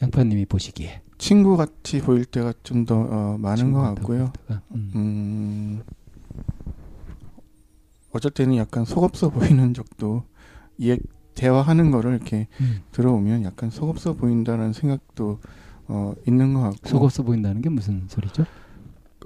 양파님이 0.00 0.46
보시기에 0.46 1.02
친구 1.18 1.58
같이 1.58 2.00
보일 2.00 2.24
때가 2.24 2.54
좀더 2.62 2.94
어, 3.10 3.36
많은 3.38 3.72
것 3.72 3.82
같고요. 3.82 4.32
음. 4.70 4.90
음, 4.94 5.82
어쩔 8.12 8.30
때는 8.30 8.56
약간 8.56 8.86
속없어 8.86 9.28
보이는 9.28 9.74
적도 9.74 10.24
이 10.78 10.96
대화하는 11.34 11.90
거를 11.90 12.12
이렇게 12.14 12.48
음. 12.60 12.80
들어오면 12.92 13.44
약간 13.44 13.70
속없어 13.70 14.14
보인다는 14.14 14.72
생각도 14.72 15.38
어, 15.88 16.14
있는 16.26 16.54
것 16.54 16.60
같고. 16.62 16.88
속없어 16.88 17.22
보인다는 17.22 17.62
게 17.62 17.68
무슨 17.68 18.04
소리죠? 18.08 18.44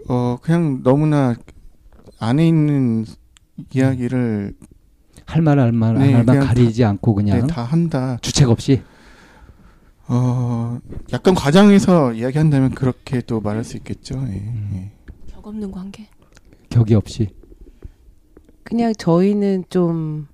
어 0.09 0.37
그냥 0.43 0.83
너무나 0.83 1.35
안에 2.19 2.47
있는 2.47 3.05
이야기를 3.73 4.55
할말할말 5.27 5.95
네, 5.95 6.13
할말 6.13 6.25
그냥 6.37 6.47
가리지 6.47 6.85
않고 6.85 7.15
그냥 7.15 7.41
네, 7.41 7.47
다 7.47 7.63
한다. 7.63 8.19
주책 8.21 8.51
없이 8.51 8.83
어, 10.07 10.79
약간 11.13 11.35
과장해서 11.35 12.13
이야기한다면 12.13 12.71
그렇게 12.75 13.23
또 13.23 13.41
말할 13.41 13.65
수 13.65 13.77
있겠죠. 13.79 14.17
예, 14.29 14.33
음. 14.39 14.71
예. 14.75 14.93
격 15.33 15.47
없는 15.47 15.71
관계. 15.71 16.09
격이 16.69 16.95
없이 16.95 17.29
그냥 18.65 18.93
저희는 18.99 19.65
좀 19.71 20.27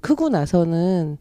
크고 0.00 0.28
나서는 0.28 1.18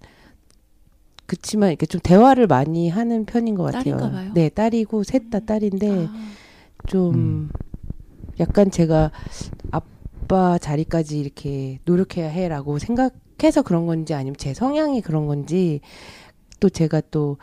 그치만 1.26 1.70
이렇게 1.70 1.86
좀 1.86 2.02
대화를 2.02 2.48
많이 2.48 2.90
하는 2.90 3.26
편인 3.26 3.56
것 3.56 3.64
같아요. 3.64 3.84
딸인가 3.98 4.12
봐요? 4.12 4.32
네, 4.34 4.50
딸이고 4.50 5.04
셋 5.04 5.30
다 5.30 5.40
딸인데 5.40 6.08
아, 6.10 6.32
좀 6.88 7.14
음. 7.14 7.50
약간 8.40 8.72
제가 8.72 9.12
아빠 9.72 10.58
자리까지 10.58 11.20
이렇게 11.20 11.80
노력해야 11.86 12.30
해라고 12.30 12.80
생각해서 12.80 13.62
그런 13.62 13.86
건지 13.86 14.14
아니면 14.14 14.36
제 14.38 14.54
성향이 14.54 15.02
그런 15.02 15.28
건지 15.28 15.82
또 16.60 16.70
제가 16.70 17.02
또 17.12 17.38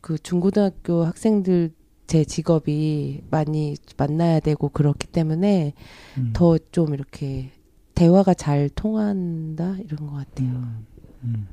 그 0.00 0.18
중고등학교 0.18 1.04
학생들 1.04 1.72
제 2.06 2.24
직업이 2.24 3.20
많이 3.30 3.76
만나야 3.96 4.40
되고 4.40 4.68
그렇기 4.68 5.06
때문에 5.08 5.74
음. 6.16 6.32
더좀 6.32 6.94
이렇게 6.94 7.50
대화가 7.98 8.32
잘 8.32 8.68
통한다 8.68 9.76
이런 9.84 10.06
것 10.06 10.12
같아요. 10.12 10.48
음, 10.50 10.86
음. 11.24 11.48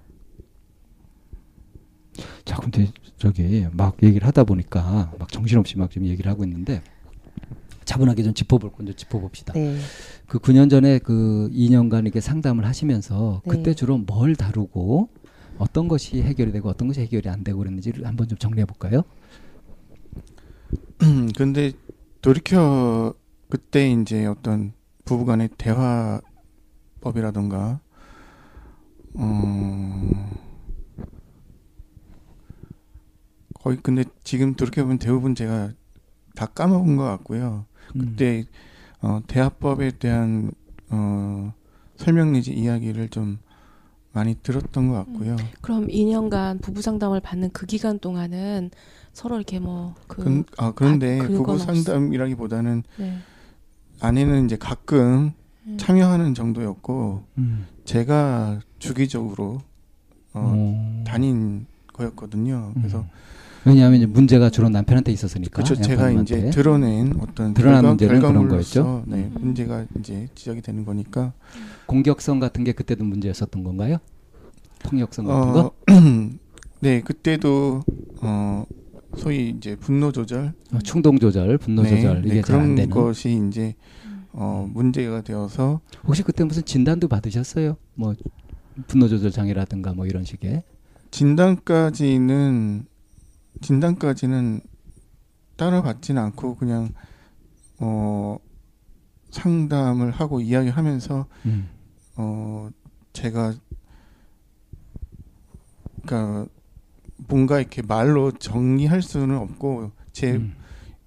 자, 2.46 2.58
근데 2.58 2.92
저기 3.18 3.66
막 3.72 3.98
얘기를 4.04 4.28
하다 4.28 4.44
보니까 4.44 5.12
막 5.18 5.32
정신없이 5.32 5.76
막좀 5.80 6.06
얘기를 6.06 6.30
하고 6.30 6.44
있는데 6.44 6.84
차분하게 7.86 8.22
좀 8.22 8.36
짚어볼 8.36 8.74
건좀 8.74 8.96
짚어봅시다. 8.96 9.54
네. 9.54 9.80
그 10.28 10.38
9년 10.38 10.70
전에 10.70 11.00
그 11.00 11.50
2년간 11.52 12.04
이렇게 12.04 12.22
상담을 12.22 12.66
하시면서 12.66 13.42
네. 13.46 13.52
그때 13.52 13.74
주로 13.74 13.98
뭘 13.98 14.36
다루고 14.36 15.10
어떤 15.58 15.88
것이 15.88 16.22
해결이 16.22 16.52
되고 16.52 16.70
어떤 16.70 16.88
것이 16.88 17.02
해결이 17.02 17.28
안 17.28 17.44
되고 17.44 17.58
그랬는지를 17.58 18.06
한번 18.06 18.28
좀 18.28 18.38
정리해 18.38 18.66
볼까요? 18.66 19.02
음, 21.02 21.28
근데 21.36 21.72
돌이켜 22.22 23.16
그때 23.50 23.92
이제 23.92 24.28
어떤 24.28 24.74
부부간의 25.06 25.50
대화 25.58 26.22
법이라던가 27.06 27.80
어 29.14 30.02
거의 33.54 33.78
근데 33.82 34.04
지금 34.24 34.56
돌이켜 34.56 34.82
보면 34.84 34.98
대부분 34.98 35.36
제가 35.36 35.72
다 36.36 36.48
까먹은 36.48 36.98
것 36.98 37.04
같고요. 37.04 37.66
음. 37.96 38.00
그때 38.00 38.46
어 39.02 39.22
대화법에 39.28 39.92
대한 40.00 40.52
어 40.90 41.54
설명 41.96 42.34
내지 42.34 42.54
이야기를 42.54 43.10
좀 43.10 43.38
많이 44.12 44.36
들었던 44.42 44.90
것 44.90 44.96
같고요. 44.96 45.36
그럼 45.62 45.88
2년간 45.88 46.62
부부 46.62 46.82
상담을 46.82 47.20
받는 47.20 47.52
그 47.52 47.66
기간 47.66 48.00
동안은 48.00 48.72
서로 49.14 49.36
이렇게 49.36 49.60
뭐그 49.60 50.24
근, 50.24 50.44
아 50.58 50.72
그런데 50.74 51.20
부부 51.20 51.52
없어. 51.52 51.74
상담이라기보다는 51.74 52.84
네. 52.98 53.18
아내는 54.00 54.46
이제 54.46 54.58
가끔 54.58 55.34
음. 55.38 55.45
참여하는 55.78 56.34
정도였고 56.34 57.24
음. 57.38 57.66
제가 57.86 58.60
주기적으로 58.80 59.62
어, 60.34 60.36
어. 60.54 61.04
다닌 61.08 61.66
거였거든요. 61.94 62.72
그래서 62.76 63.00
음. 63.00 63.06
왜냐하면 63.68 63.98
이제 63.98 64.06
문제가 64.06 64.52
주로 64.52 64.70
남편한테 64.70 65.12
있었으니까. 65.12 65.64
그렇죠. 65.64 65.82
제가 65.82 66.12
이제. 66.12 66.52
드러낸 66.52 67.14
어떤 67.20 67.54
드러난 67.56 67.82
결과- 67.82 67.90
문제는 67.90 68.20
그런 68.22 68.48
거였죠? 68.48 69.04
네, 69.08 69.16
음. 69.24 69.36
문제가 69.40 69.86
이제 70.00 70.28
지적이 70.36 70.62
되는 70.62 70.86
거니까 70.86 71.34
공격성 71.88 72.40
같은 72.40 72.64
게 72.64 72.74
그때도 72.74 73.04
문제였었던 73.04 73.64
건가요? 73.64 73.98
폭력성 74.84 75.26
같은 75.26 75.50
어, 75.50 75.54
거? 75.54 75.72
네 76.82 77.02
그때도 77.02 77.84
어 78.22 78.66
소위 79.18 79.50
이제 79.58 79.76
분노 79.78 80.12
조절, 80.12 80.54
어, 80.74 80.80
충동 80.84 81.18
조절, 81.18 81.58
분노 81.58 81.82
네, 81.82 81.90
조절 81.90 82.22
네, 82.22 82.28
이게 82.28 82.42
잘안 82.42 82.62
그런 82.64 82.76
되는. 82.76 82.90
것이 82.94 83.42
이제 83.48 83.74
음. 84.04 84.05
어 84.38 84.70
문제가 84.70 85.22
되어서 85.22 85.80
혹시 86.06 86.22
그때 86.22 86.44
무슨 86.44 86.66
진단도 86.66 87.08
받으셨어요? 87.08 87.78
뭐 87.94 88.14
분노 88.88 89.08
조절 89.08 89.32
장애라든가 89.32 89.94
뭐 89.94 90.06
이런 90.06 90.26
식의. 90.26 90.64
진단까지는 91.12 92.86
진단까지는 93.62 94.60
따라받지는 95.56 96.22
않고 96.22 96.56
그냥 96.58 96.90
어 97.80 98.38
상담을 99.32 100.12
하고 100.12 100.42
이야기하면서 100.42 101.28
음. 101.46 101.70
어 102.18 102.70
제가 103.14 103.54
그러니까 106.06 106.52
뭔가 107.30 107.60
이렇게 107.60 107.82
말로 107.82 108.34
정리할 108.34 109.02
수는 109.02 109.38
없고 109.38 109.92
제 110.12 110.34
음. 110.34 110.56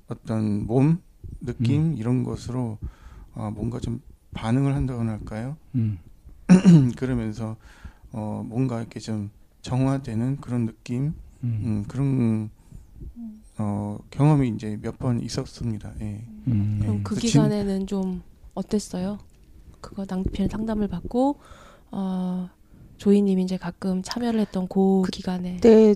어떤 0.07 0.66
몸 0.66 1.03
느낌 1.42 1.98
이런 1.98 2.24
것으로 2.24 2.79
어 3.38 3.51
뭔가 3.51 3.79
좀 3.79 4.03
반응을 4.35 4.74
한다고나 4.74 5.12
할까요? 5.12 5.57
음. 5.77 5.98
그러면서 6.98 7.57
어 8.12 8.42
뭔가 8.44 8.81
이렇게 8.81 8.98
좀 9.01 9.31
정화되는 9.62 10.38
그런 10.40 10.66
느낌 10.66 11.14
음. 11.44 11.61
음, 11.62 11.85
그런 11.87 12.51
어 13.59 13.98
경험이 14.11 14.48
이제 14.51 14.77
몇 14.83 14.98
번 14.98 15.20
있었습니다. 15.20 15.92
예. 16.01 16.24
음. 16.48 16.79
그럼 16.81 17.03
그그 17.05 17.20
진- 17.20 17.31
기간에는 17.31 17.87
좀 17.87 18.22
어땠어요? 18.55 19.18
그거 19.81 20.05
남편 20.05 20.48
상담을 20.48 20.88
받고 20.88 21.38
어 21.92 22.48
조이님이 22.96 23.44
이제 23.44 23.57
가끔 23.57 24.03
참여를 24.03 24.40
했던 24.40 24.66
그 24.68 25.03
기간에 25.12 25.55
그때 25.55 25.94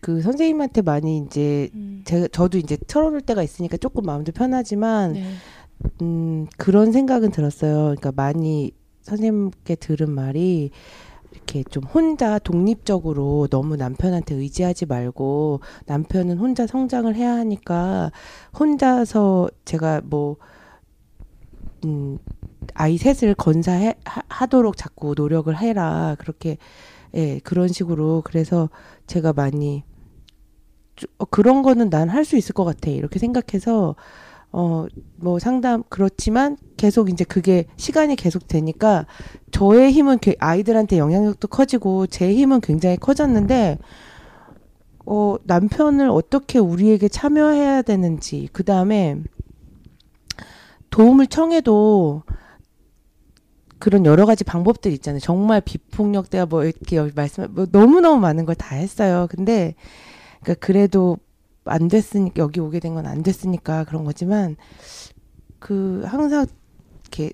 그 0.00 0.20
선생님한테 0.22 0.82
많이 0.82 1.18
이제 1.18 1.70
음. 1.74 2.02
제가 2.04 2.28
저도 2.28 2.58
이제 2.58 2.76
털어놓을 2.86 3.22
때가 3.22 3.42
있으니까 3.42 3.76
조금 3.78 4.04
마음도 4.04 4.30
편하지만 4.32 5.14
네. 5.14 5.34
음, 6.02 6.46
그런 6.58 6.92
생각은 6.92 7.30
들었어요. 7.30 7.94
그러니까 7.96 8.12
많이 8.12 8.72
선생님께 9.02 9.76
들은 9.76 10.10
말이 10.10 10.70
이렇게 11.32 11.64
좀 11.64 11.84
혼자 11.84 12.38
독립적으로 12.38 13.48
너무 13.50 13.76
남편한테 13.76 14.34
의지하지 14.36 14.86
말고 14.86 15.60
남편은 15.86 16.38
혼자 16.38 16.66
성장을 16.66 17.14
해야 17.16 17.34
하니까 17.36 18.12
혼자서 18.58 19.50
제가 19.64 20.02
뭐 20.04 20.36
음, 21.84 22.18
아이 22.74 22.96
셋을 22.98 23.34
건사해 23.34 23.94
하, 24.04 24.22
하도록 24.28 24.76
자꾸 24.76 25.14
노력을 25.16 25.56
해라 25.58 26.16
그렇게 26.18 26.58
예 27.14 27.40
그런 27.40 27.68
식으로 27.68 28.22
그래서 28.24 28.70
제가 29.06 29.32
많이 29.34 29.84
쭈- 30.96 31.06
어, 31.18 31.24
그런 31.24 31.62
거는 31.62 31.90
난 31.90 32.08
할 32.10 32.24
수 32.24 32.36
있을 32.36 32.52
것 32.54 32.64
같아 32.64 32.90
이렇게 32.90 33.18
생각해서 33.18 33.96
어 34.56 34.86
뭐 35.16 35.38
상담 35.38 35.82
그렇지만 35.88 36.56
계속 36.76 37.08
이제 37.10 37.24
그게 37.24 37.64
시간이 37.76 38.14
계속 38.16 38.46
되니까 38.46 39.06
저의 39.52 39.90
힘은 39.92 40.18
게- 40.18 40.36
아이들한테 40.38 40.98
영향력도 40.98 41.48
커지고 41.48 42.06
제 42.06 42.32
힘은 42.34 42.60
굉장히 42.60 42.96
커졌는데 42.98 43.78
어 45.06 45.36
남편을 45.44 46.08
어떻게 46.10 46.58
우리에게 46.58 47.08
참여해야 47.08 47.82
되는지 47.82 48.48
그 48.52 48.64
다음에 48.64 49.16
도움을 50.90 51.26
청해도 51.26 52.22
그런 53.78 54.06
여러 54.06 54.24
가지 54.24 54.44
방법들 54.44 54.92
있잖아요. 54.92 55.20
정말 55.20 55.60
비폭력 55.60 56.30
대화 56.30 56.46
뭐 56.46 56.64
이렇게 56.64 57.00
말씀 57.14 57.46
뭐 57.54 57.66
너무 57.70 58.00
너무 58.00 58.20
많은 58.20 58.44
걸 58.46 58.54
다 58.56 58.76
했어요. 58.76 59.26
근데 59.30 59.74
그러니까 60.42 60.64
그래도 60.66 61.18
안 61.66 61.88
됐으니까 61.88 62.42
여기 62.42 62.60
오게 62.60 62.80
된 62.80 62.94
건 62.94 63.06
안 63.06 63.22
됐으니까 63.22 63.84
그런 63.84 64.04
거지만 64.04 64.56
그 65.58 66.02
항상 66.06 66.46
이렇게 67.02 67.32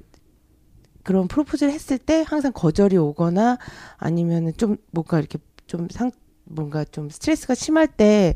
그런 1.03 1.29
프로포즈를 1.29 1.73
했을 1.73 1.99
때 1.99 2.25
항상 2.27 2.53
거절이 2.53 2.97
오거나 2.97 3.59
아니면은 3.99 4.53
좀 4.57 4.77
뭔가 4.93 5.19
이렇게 5.19 5.39
좀 5.67 5.89
상 5.91 6.11
뭔가 6.45 6.85
좀 6.85 7.09
스트레스가 7.11 7.55
심할 7.55 7.87
때 7.87 8.35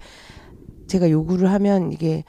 제가 0.86 1.10
요구를 1.10 1.50
하면 1.52 1.92
이게 1.92 2.24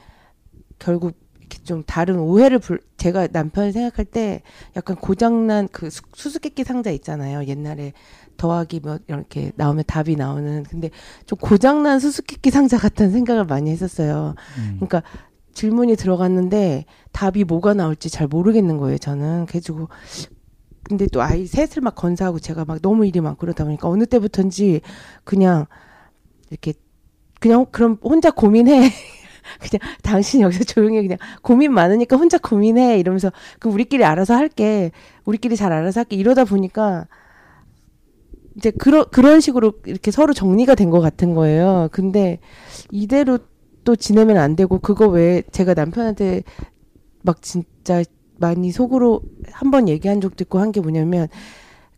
결국 0.78 1.14
이렇게 1.40 1.58
좀 1.64 1.82
다른 1.84 2.18
오해를 2.18 2.58
불 2.58 2.80
제가 2.96 3.28
남편을 3.32 3.72
생각할 3.72 4.04
때 4.04 4.42
약간 4.76 4.96
고장난 4.96 5.68
그 5.68 5.90
수- 5.90 6.02
수수께끼 6.14 6.64
상자 6.64 6.90
있잖아요. 6.90 7.44
옛날에 7.46 7.92
더하기 8.36 8.80
뭐 8.80 8.98
이렇게 9.08 9.52
나오면 9.56 9.84
답이 9.86 10.16
나오는 10.16 10.62
근데 10.64 10.90
좀 11.26 11.38
고장난 11.38 11.98
수수께끼 11.98 12.50
상자 12.50 12.78
같다는 12.78 13.12
생각을 13.12 13.44
많이 13.44 13.70
했었어요. 13.70 14.34
음. 14.58 14.76
그러니까 14.76 15.02
질문이 15.54 15.96
들어갔는데 15.96 16.84
답이 17.12 17.44
뭐가 17.44 17.74
나올지 17.74 18.10
잘 18.10 18.26
모르겠는 18.26 18.76
거예요. 18.76 18.98
저는 18.98 19.46
그래가지고 19.46 19.88
근데 20.82 21.06
또 21.12 21.22
아이 21.22 21.46
셋을 21.46 21.82
막 21.82 21.94
건사하고 21.94 22.38
제가 22.38 22.64
막 22.64 22.80
너무 22.80 23.06
일이 23.06 23.20
많고 23.20 23.38
그러다 23.38 23.64
보니까 23.64 23.88
어느 23.88 24.06
때부터인지 24.06 24.82
그냥 25.24 25.66
이렇게 26.50 26.74
그냥 27.40 27.66
그럼 27.70 27.98
혼자 28.02 28.30
고민해. 28.30 28.90
그냥 29.60 29.94
당신 30.02 30.40
여기서 30.40 30.64
조용히 30.64 31.00
그냥 31.02 31.18
고민 31.42 31.72
많으니까 31.72 32.16
혼자 32.16 32.36
고민해 32.36 32.98
이러면서 32.98 33.32
그 33.58 33.68
우리끼리 33.68 34.04
알아서 34.04 34.34
할게 34.34 34.90
우리끼리 35.24 35.56
잘 35.56 35.72
알아서 35.72 36.00
할게 36.00 36.16
이러다 36.16 36.44
보니까 36.44 37.06
이제 38.56 38.70
그런 38.70 39.04
그런 39.10 39.40
식으로 39.40 39.74
이렇게 39.86 40.10
서로 40.10 40.32
정리가 40.32 40.74
된 40.74 40.90
것 40.90 41.00
같은 41.00 41.34
거예요. 41.34 41.88
근데 41.92 42.38
이대로 42.90 43.38
또 43.84 43.94
지내면 43.96 44.36
안 44.38 44.56
되고 44.56 44.78
그거 44.78 45.06
외에 45.08 45.42
제가 45.52 45.74
남편한테 45.74 46.42
막 47.22 47.42
진짜 47.42 48.02
많이 48.38 48.70
속으로 48.72 49.20
한 49.52 49.70
번 49.70 49.88
얘기한 49.88 50.20
적도 50.20 50.42
있고 50.44 50.58
한 50.58 50.72
게 50.72 50.80
뭐냐면 50.80 51.28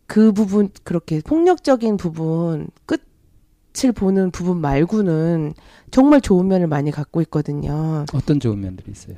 그 0.05 0.31
부분 0.31 0.69
그렇게 0.83 1.21
폭력적인 1.21 1.97
부분 1.97 2.67
끝을 2.85 3.91
보는 3.93 4.31
부분 4.31 4.57
말고는 4.59 5.53
정말 5.91 6.19
좋은 6.21 6.47
면을 6.47 6.67
많이 6.67 6.91
갖고 6.91 7.21
있거든요. 7.21 8.05
어떤 8.13 8.39
좋은 8.39 8.59
면들이 8.59 8.91
있어요? 8.91 9.15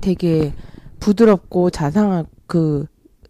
되게 0.00 0.52
부드럽고 1.00 1.70
자상하고 1.70 2.28
그 2.46 2.86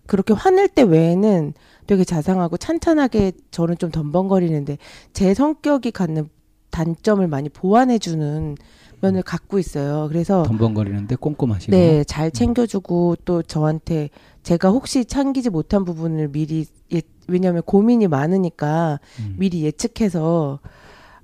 그렇게 0.07 0.33
화낼 0.35 0.69
때 0.69 0.83
외에는 0.83 1.53
되게 1.89 2.05
자상하고 2.05 2.59
찬찬하게 2.59 3.33
저는 3.51 3.79
좀 3.79 3.91
덤벙거리는데 3.91 4.77
제 5.15 5.33
성격이 5.35 5.91
갖는 5.91 6.29
단점을 6.71 7.27
많이 7.27 7.49
보완해주는 7.49 8.57
면을 9.01 9.23
갖고 9.23 9.59
있어요. 9.59 10.07
그래서 10.09 10.43
덤벙거리는데 10.43 11.17
꼼꼼하시고. 11.17 11.71
네, 11.75 12.05
잘 12.05 12.31
챙겨주고 12.31 13.17
또 13.25 13.43
저한테 13.43 14.11
제가 14.43 14.69
혹시 14.69 15.07
챙기지 15.07 15.49
못한 15.51 15.85
부분을 15.87 16.29
미리 16.29 16.67
예, 16.93 17.01
왜냐하면 17.27 17.63
고민이 17.63 18.07
많으니까 18.07 19.01
음. 19.21 19.37
미리 19.39 19.63
예측해서 19.65 20.61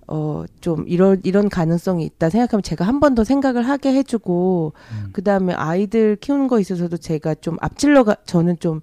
어 0.07 0.45
좀 0.61 0.85
이런 0.89 1.21
이런 1.25 1.49
가능성이 1.49 2.05
있다 2.07 2.31
생각하면 2.31 2.63
제가 2.63 2.87
한 2.87 3.01
번 3.01 3.15
더 3.15 3.23
생각을 3.25 3.69
하게 3.69 3.93
해주고 3.95 4.73
음. 4.93 5.11
그 5.13 5.23
다음에 5.23 5.53
아이들 5.55 6.17
키우는 6.17 6.49
거 6.49 6.59
있어서도 6.61 6.97
제가 6.99 7.35
좀 7.37 7.59
앞질러가 7.61 8.17
저는 8.25 8.59
좀 8.61 8.81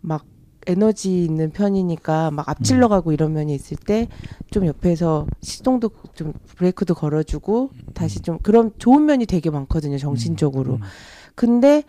막 0.00 0.24
에너지 0.66 1.24
있는 1.24 1.50
편이니까 1.50 2.30
막 2.30 2.48
앞질러 2.48 2.88
가고 2.88 3.12
이런 3.12 3.32
면이 3.32 3.54
있을 3.54 3.76
때 3.76 4.08
좀 4.50 4.66
옆에서 4.66 5.26
시동도 5.42 5.90
좀 6.14 6.32
브레이크도 6.56 6.94
걸어주고 6.94 7.70
다시 7.94 8.20
좀 8.20 8.38
그런 8.38 8.72
좋은 8.78 9.04
면이 9.04 9.26
되게 9.26 9.50
많거든요 9.50 9.98
정신적으로 9.98 10.74
음. 10.74 10.80
근데 11.34 11.82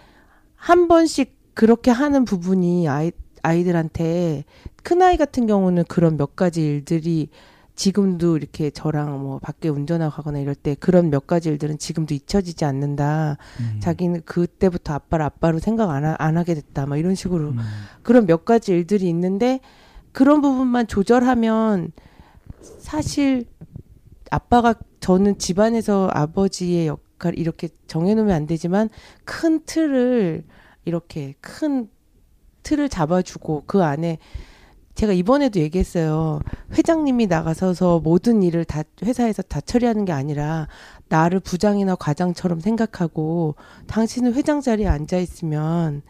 한 0.55 0.87
번씩 0.87 1.35
그렇게 1.53 1.91
하는 1.91 2.25
부분이 2.25 2.87
아이 2.87 3.11
아이들한테 3.43 4.43
큰 4.83 5.01
아이 5.01 5.15
같은 5.15 5.47
경우는 5.47 5.85
그런 5.87 6.17
몇 6.17 6.35
가지 6.35 6.65
일들이 6.65 7.29
지금도 7.77 8.37
이렇게 8.37 8.71
저랑 8.71 9.21
뭐 9.21 9.37
밖에 9.37 9.69
운전하고 9.69 10.15
가거나 10.15 10.39
이럴 10.39 10.55
때 10.55 10.75
그런 10.79 11.11
몇 11.11 11.27
가지 11.27 11.49
일들은 11.49 11.77
지금도 11.77 12.15
잊혀지지 12.15 12.65
않는다. 12.65 13.37
음. 13.59 13.79
자기는 13.79 14.23
그때부터 14.25 14.95
아빠를 14.95 15.23
아빠로 15.23 15.59
생각 15.59 15.91
안, 15.91 16.03
하, 16.03 16.15
안 16.17 16.37
하게 16.37 16.55
됐다. 16.55 16.87
막 16.87 16.97
이런 16.97 17.13
식으로 17.13 17.49
음. 17.49 17.59
그런 18.01 18.25
몇 18.25 18.45
가지 18.45 18.71
일들이 18.71 19.07
있는데 19.09 19.59
그런 20.11 20.41
부분만 20.41 20.87
조절하면 20.87 21.91
사실 22.79 23.45
아빠가 24.31 24.73
저는 24.99 25.37
집안에서 25.37 26.09
아버지의 26.11 26.87
역할 26.87 27.37
이렇게 27.37 27.69
정해놓으면 27.85 28.35
안 28.35 28.47
되지만 28.47 28.89
큰 29.23 29.63
틀을 29.63 30.43
이렇게 30.83 31.35
큰 31.41 31.89
틀을 32.63 32.89
잡아주고 32.89 33.65
그 33.67 33.83
안에 33.83 34.17
제가 34.97 35.13
이번에도 35.13 35.59
얘기했어요. 35.59 36.39
회장님이 36.73 37.27
나가서서 37.27 37.99
모든 37.99 38.41
일을 38.41 38.65
다 38.65 38.81
회사에서 39.03 39.43
다 39.43 39.61
처리하는 39.61 40.05
게 40.05 40.11
아니라 40.11 40.67
나를 41.07 41.39
부장이나 41.39 41.93
과장처럼 41.93 42.61
생각하고 42.61 43.53
당신은 43.85 44.33
회장 44.33 44.59
자리에 44.59 44.87
앉아 44.87 45.19
있으면 45.19 46.01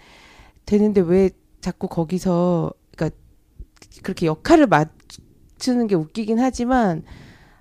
되는데 0.65 1.01
왜 1.01 1.31
자꾸 1.59 1.89
거기서 1.89 2.71
그러니까 2.95 3.19
그렇게 4.03 4.25
역할을 4.25 4.67
맞추는 4.67 5.87
게 5.87 5.95
웃기긴 5.95 6.39
하지만 6.39 7.03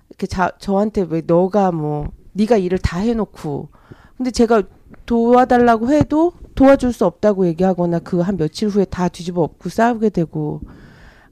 이렇게 0.09 0.27
자, 0.27 0.53
저한테 0.59 1.07
왜 1.09 1.21
너가 1.27 1.73
뭐 1.73 2.07
네가 2.31 2.55
일을 2.55 2.77
다 2.77 2.99
해놓고 2.99 3.67
근데 4.15 4.31
제가 4.31 4.63
도와달라고 5.05 5.91
해도 5.91 6.31
도와줄 6.55 6.93
수 6.93 7.05
없다고 7.05 7.47
얘기하거나 7.47 7.99
그 7.99 8.21
한 8.21 8.37
며칠 8.37 8.69
후에 8.69 8.85
다 8.85 9.09
뒤집어 9.09 9.41
엎고 9.41 9.67
싸우게 9.67 10.11
되고 10.11 10.61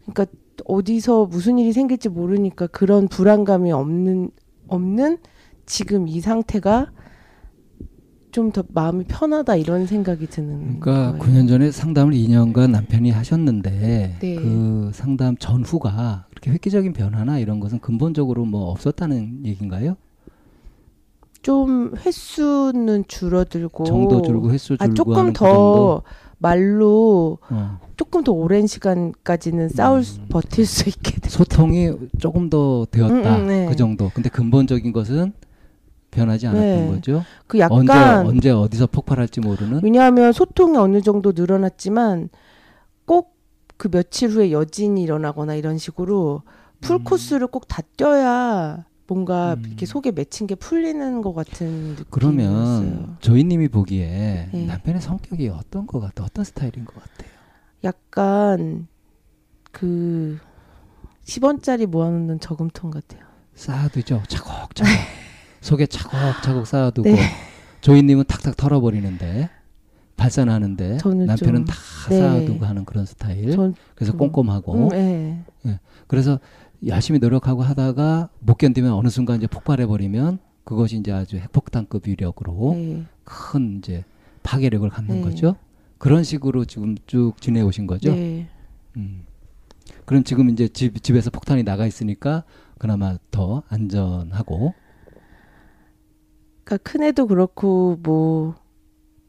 그러니까 0.05 0.25
어디서 0.65 1.25
무슨 1.25 1.57
일이 1.59 1.73
생길지 1.73 2.09
모르니까 2.09 2.67
그런 2.67 3.07
불안감이 3.07 3.71
없는 3.71 4.29
없는 4.67 5.17
지금 5.65 6.07
이 6.07 6.21
상태가 6.21 6.91
좀 8.31 8.51
더 8.51 8.63
마음이 8.67 9.05
편하다 9.05 9.55
이런 9.55 9.87
생각이 9.87 10.27
드는 10.27 10.79
그러니까 10.81 11.17
거예요. 11.17 11.19
9년 11.19 11.47
전에 11.47 11.71
상담을 11.71 12.13
2년간 12.13 12.69
남편이 12.69 13.09
하셨는데 13.11 14.17
네. 14.19 14.35
그 14.35 14.91
상담 14.93 15.37
전후가 15.37 16.27
그렇게 16.31 16.51
획기적인 16.51 16.91
변화나 16.91 17.39
이런 17.39 17.61
것은 17.61 17.79
근본적으로 17.79 18.43
뭐 18.43 18.71
없었다는 18.71 19.45
얘기인가요? 19.45 19.95
좀 21.41 21.93
횟수는 21.95 23.05
줄어들고 23.07 23.85
정도 23.85 24.21
줄고 24.21 24.51
횟수 24.51 24.77
줄고 24.77 24.83
아, 24.83 24.87
조금 24.93 25.27
그더 25.27 25.45
정도? 25.45 26.03
말로 26.37 27.39
어. 27.49 27.79
조금 27.97 28.23
더 28.23 28.31
오랜 28.31 28.67
시간까지는 28.67 29.69
싸울 29.69 30.03
수- 30.03 30.19
음. 30.19 30.27
버틸 30.29 30.65
수 30.65 30.89
있게 30.89 31.19
돼. 31.19 31.29
소통이 31.29 31.91
조금 32.19 32.49
더 32.49 32.85
되었다 32.91 33.13
음, 33.37 33.41
음, 33.43 33.47
네. 33.47 33.65
그 33.67 33.75
정도. 33.75 34.11
근데 34.13 34.29
근본적인 34.29 34.91
것은 34.91 35.33
변하지 36.11 36.47
않았던 36.47 36.85
네. 36.85 36.87
거죠. 36.91 37.23
그 37.47 37.57
언제 37.69 37.91
약간 37.93 38.25
언제 38.27 38.49
어디서 38.51 38.87
폭발할지 38.87 39.39
모르는. 39.41 39.81
왜냐하면 39.83 40.31
소통이 40.33 40.77
어느 40.77 41.01
정도 41.01 41.31
늘어났지만 41.35 42.29
꼭 43.05 43.35
그 43.77 43.89
며칠 43.89 44.29
후에 44.29 44.53
여진이 44.53 45.03
일어나거나 45.03 45.53
이런 45.55 45.77
식으로 45.77 46.43
풀 46.79 46.95
음. 46.95 47.03
코스를 47.03 47.47
꼭 47.47 47.67
다 47.67 47.81
뛰어야 47.97 48.85
뭔가 49.07 49.53
음. 49.53 49.63
이렇게 49.67 49.85
속에 49.85 50.11
맺힌 50.11 50.47
게 50.47 50.55
풀리는 50.55 51.21
것 51.21 51.33
같은 51.33 51.67
느낌이었어요. 51.95 52.05
그러면 52.09 53.17
조이님이 53.19 53.67
보기에 53.67 54.49
네. 54.51 54.65
남편의 54.65 55.01
성격이 55.01 55.49
어떤 55.49 55.85
것 55.85 55.99
같아? 55.99 56.23
어떤 56.23 56.43
스타일인 56.43 56.85
것 56.85 56.95
같아요? 56.95 57.29
약간 57.83 58.87
그 59.71 60.39
10원짜리 61.25 61.85
모아놓는 61.85 62.39
저금통 62.39 62.91
같아요. 62.91 63.21
쌓아두죠. 63.53 64.23
차곡차곡 64.27 64.87
속에 65.61 65.85
차곡차곡 65.85 66.65
쌓아두고 66.67 67.09
네. 67.09 67.19
조이님은 67.81 68.25
탁탁 68.27 68.57
털어버리는데 68.57 69.49
발산하는데 70.17 70.97
남편은 71.03 71.37
좀- 71.37 71.65
다 71.65 71.75
네. 72.09 72.19
쌓아두고 72.19 72.65
하는 72.65 72.85
그런 72.85 73.05
스타일. 73.05 73.51
전 73.51 73.75
그래서 73.93 74.13
그거- 74.13 74.25
꼼꼼하고 74.25 74.89
음, 74.93 75.45
네. 75.63 75.79
그래서 76.07 76.39
열심히 76.85 77.19
노력하고 77.19 77.63
하다가 77.63 78.29
못 78.39 78.57
견디면 78.57 78.91
어느 78.93 79.09
순간 79.09 79.37
이제 79.37 79.47
폭발해 79.47 79.85
버리면 79.85 80.39
그것이 80.63 80.97
이제 80.97 81.11
아주 81.11 81.37
핵폭탄급 81.37 82.07
위력으로 82.07 82.73
네. 82.75 83.05
큰 83.23 83.79
이제 83.79 84.03
파괴력을 84.43 84.87
갖는 84.89 85.17
네. 85.17 85.21
거죠. 85.21 85.55
그런 85.97 86.23
식으로 86.23 86.65
지금 86.65 86.95
쭉 87.07 87.33
지내오신 87.39 87.87
거죠. 87.87 88.13
네. 88.13 88.47
음. 88.97 89.23
그럼 90.05 90.23
지금 90.23 90.49
이제 90.49 90.67
집, 90.67 91.01
집에서 91.01 91.29
폭탄이 91.29 91.63
나가 91.63 91.85
있으니까 91.85 92.43
그나마 92.77 93.17
더 93.31 93.63
안전하고 93.69 94.73
그러니까 96.63 96.77
큰 96.89 97.03
애도 97.03 97.27
그렇고 97.27 97.97
뭐 98.01 98.55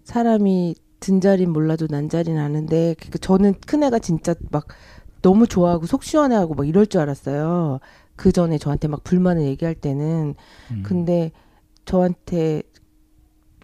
사람이 0.05 0.75
든 1.01 1.21
자리는 1.21 1.53
몰라도 1.53 1.87
난 1.87 2.09
자리는 2.09 2.41
아는데 2.41 2.95
그러니까 2.99 3.19
저는 3.19 3.55
큰 3.67 3.83
애가 3.83 3.99
진짜 3.99 4.35
막 4.51 4.67
너무 5.27 5.49
좋아하고 5.49 5.87
속 5.87 6.05
시원해하고 6.05 6.55
막 6.55 6.69
이럴 6.69 6.87
줄 6.87 7.01
알았어요. 7.01 7.81
그 8.15 8.31
전에 8.31 8.59
저한테 8.59 8.87
막 8.87 9.03
불만을 9.03 9.43
얘기할 9.43 9.75
때는 9.75 10.37
음. 10.71 10.83
근데 10.85 11.33
저한테 11.85 12.63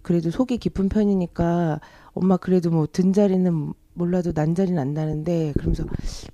그래도 0.03 0.33
속이 0.33 0.59
깊은 0.59 0.89
편이니까 0.89 1.79
엄마 2.15 2.37
그래도 2.37 2.71
뭐 2.73 2.87
든 2.87 3.13
자리는 3.13 3.75
몰라도 3.95 4.33
난 4.33 4.57
자리는 4.57 4.77
안다는데 4.77 5.53
그러면서 5.53 5.85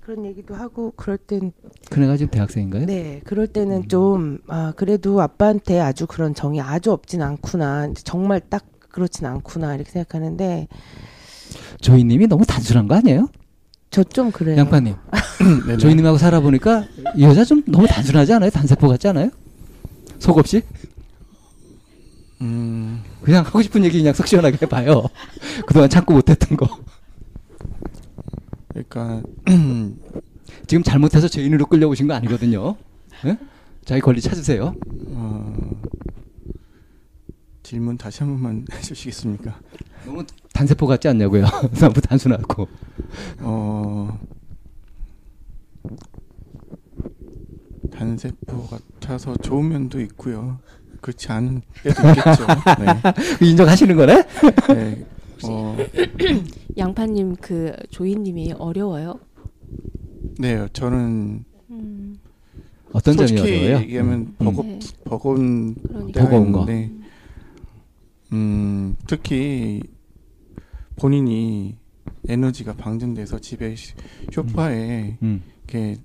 그런 0.01 0.25
얘기도 0.25 0.55
하고 0.55 0.93
그럴 0.95 1.19
땐 1.19 1.51
큰애가 1.91 2.17
지금 2.17 2.31
대학생인가요? 2.31 2.87
네, 2.87 3.21
그럴 3.23 3.45
음. 3.45 3.53
때는 3.53 3.87
좀, 3.87 4.39
아, 4.47 4.73
그래도 4.75 5.21
아빠한테 5.21 5.79
아주 5.79 6.07
그런 6.07 6.33
정이 6.33 6.59
아주 6.59 6.91
없진 6.91 7.21
않구나. 7.21 7.91
정말 8.03 8.39
딱 8.39 8.65
그렇진 8.89 9.25
않구나. 9.27 9.75
이렇게 9.75 9.91
생각하는데, 9.91 10.67
조이님이 11.81 12.27
너무 12.27 12.45
단순한 12.45 12.87
거 12.87 12.95
아니에요? 12.95 13.27
저 13.91 14.03
좀 14.03 14.31
그래요. 14.31 14.57
양파님. 14.57 14.95
조이님하고 15.79 16.17
살아보니까 16.17 16.85
이 17.15 17.23
여자 17.23 17.43
좀 17.43 17.63
너무 17.65 17.87
단순하지 17.87 18.33
않아요? 18.33 18.49
단세포 18.49 18.87
같지 18.87 19.07
않아요? 19.07 19.29
속 20.19 20.37
없이? 20.37 20.61
음, 22.41 23.01
그냥 23.21 23.45
하고 23.45 23.61
싶은 23.61 23.83
얘기 23.83 23.97
그냥 23.99 24.13
속 24.13 24.27
시원하게 24.27 24.57
해봐요. 24.61 25.03
그동안 25.65 25.89
참고 25.89 26.13
못했던 26.13 26.55
거. 26.57 26.67
그러니까 28.69 29.21
지금 30.67 30.83
잘못해서 30.83 31.27
죄인으로 31.27 31.65
끌려오신 31.65 32.07
거 32.07 32.13
아니거든요. 32.13 32.75
예? 33.25 33.37
자기 33.85 34.01
권리 34.01 34.21
찾으세요. 34.21 34.75
어, 35.07 35.81
질문 37.63 37.97
다시 37.97 38.19
한 38.19 38.29
번만 38.33 38.65
해주시겠습니까? 38.71 39.57
너무 40.05 40.23
단세포 40.53 40.87
같지 40.87 41.07
않냐고요. 41.07 41.45
너무 41.79 41.93
단순하고. 42.01 42.67
어, 43.41 44.19
단세포 47.91 48.67
같아서 48.67 49.35
좋은 49.37 49.69
면도 49.69 49.99
있고요. 50.01 50.59
그렇지 51.01 51.31
않은 51.31 51.61
때도 51.83 52.09
있겠죠. 52.09 52.45
네. 52.79 53.45
인정하시는 53.47 53.95
거네? 53.95 54.23
네. 54.73 55.05
어, 55.45 55.77
양파님 56.77 57.37
그 57.37 57.71
조이님이 57.89 58.53
어려워요? 58.59 59.19
네, 60.37 60.67
저는 60.73 61.45
음, 61.71 62.17
어떤 62.91 63.15
점이 63.15 63.39
어려워요? 63.39 63.77
얘기하면 63.77 64.19
음. 64.19 64.35
버거 64.37 64.63
네. 64.63 64.79
버거운 65.05 65.75
버거운 66.13 66.51
거. 66.51 66.59
있는데, 66.69 66.91
음, 68.33 68.95
특히 69.07 69.81
본인이 70.97 71.77
에너지가 72.27 72.73
방전돼서 72.73 73.39
집에 73.39 73.75
시- 73.75 73.93
소파에 74.31 75.17
음, 75.23 75.41
이렇게 75.63 75.97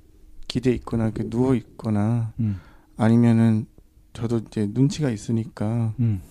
기대 0.47 0.71
있거나 0.73 1.05
이렇게 1.07 1.29
누워 1.29 1.55
있거나 1.55 2.33
음, 2.41 2.61
아니면은 2.97 3.67
저도 4.13 4.39
이제 4.47 4.69
눈치가 4.73 5.11
있으니까 5.11 5.95
음, 5.99 6.23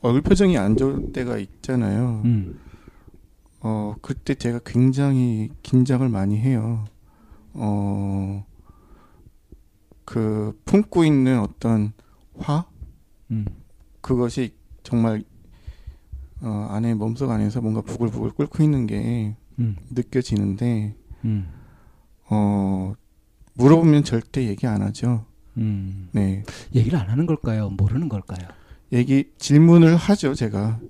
얼굴 0.00 0.22
표정이 0.22 0.56
안 0.58 0.76
좋을 0.76 1.12
때가 1.12 1.38
있잖아요. 1.38 2.22
음. 2.24 2.58
어 3.60 3.94
그때 4.02 4.34
제가 4.34 4.60
굉장히 4.64 5.50
긴장을 5.62 6.06
많이 6.08 6.38
해요. 6.38 6.84
어, 7.52 8.44
어그 10.04 10.60
품고 10.64 11.04
있는 11.04 11.38
어떤 11.38 11.92
화 12.36 12.66
음. 13.30 13.44
그것이 14.00 14.54
정말 14.82 15.22
어 16.40 16.66
안에 16.70 16.94
몸속 16.94 17.30
안에서 17.30 17.60
뭔가 17.60 17.82
부글부글 17.82 18.30
끓고 18.32 18.62
있는 18.62 18.86
게 18.86 19.36
음, 19.58 19.76
느껴지는데 19.90 20.94
음, 21.24 21.48
어 22.28 22.94
물어보면 23.54 24.04
절대 24.04 24.46
얘기 24.48 24.66
안 24.66 24.82
하죠. 24.82 25.24
음. 25.56 26.08
네 26.12 26.42
얘기를 26.74 26.98
안 26.98 27.08
하는 27.10 27.26
걸까요? 27.26 27.70
모르는 27.70 28.08
걸까요? 28.08 28.48
얘기 28.92 29.24
질문을 29.38 29.96
하죠 29.96 30.34
제가. 30.34 30.80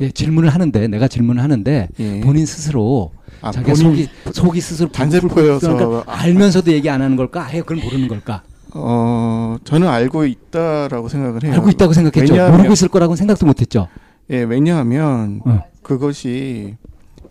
예, 0.00 0.10
질문을 0.10 0.50
하는데 0.50 0.88
내가 0.88 1.08
질문을 1.08 1.42
하는데 1.42 1.88
예. 1.98 2.20
본인 2.20 2.44
스스로 2.44 3.12
아, 3.40 3.50
자기 3.50 3.70
본인 3.72 3.82
속이 3.82 4.08
속이 4.32 4.60
스스로 4.60 4.92
단세포여서 4.92 5.74
그러니까 5.74 6.12
알면서도 6.12 6.70
얘기 6.72 6.90
안 6.90 7.00
하는 7.00 7.16
걸까? 7.16 7.46
아예 7.46 7.60
그걸 7.60 7.78
모르는 7.78 8.08
걸까? 8.08 8.42
어 8.78 9.56
저는 9.64 9.88
알고 9.88 10.26
있다라고 10.26 11.08
생각을 11.08 11.42
해요. 11.44 11.52
알고 11.54 11.70
있다고 11.70 11.92
생각했죠. 11.92 12.32
왜냐하면- 12.34 12.56
모르고 12.58 12.72
있을 12.74 12.88
거라고는 12.88 13.16
생각도 13.16 13.46
못했죠. 13.46 13.88
예, 14.30 14.42
왜냐하면 14.42 15.40
어. 15.44 15.62
그것이 15.82 16.76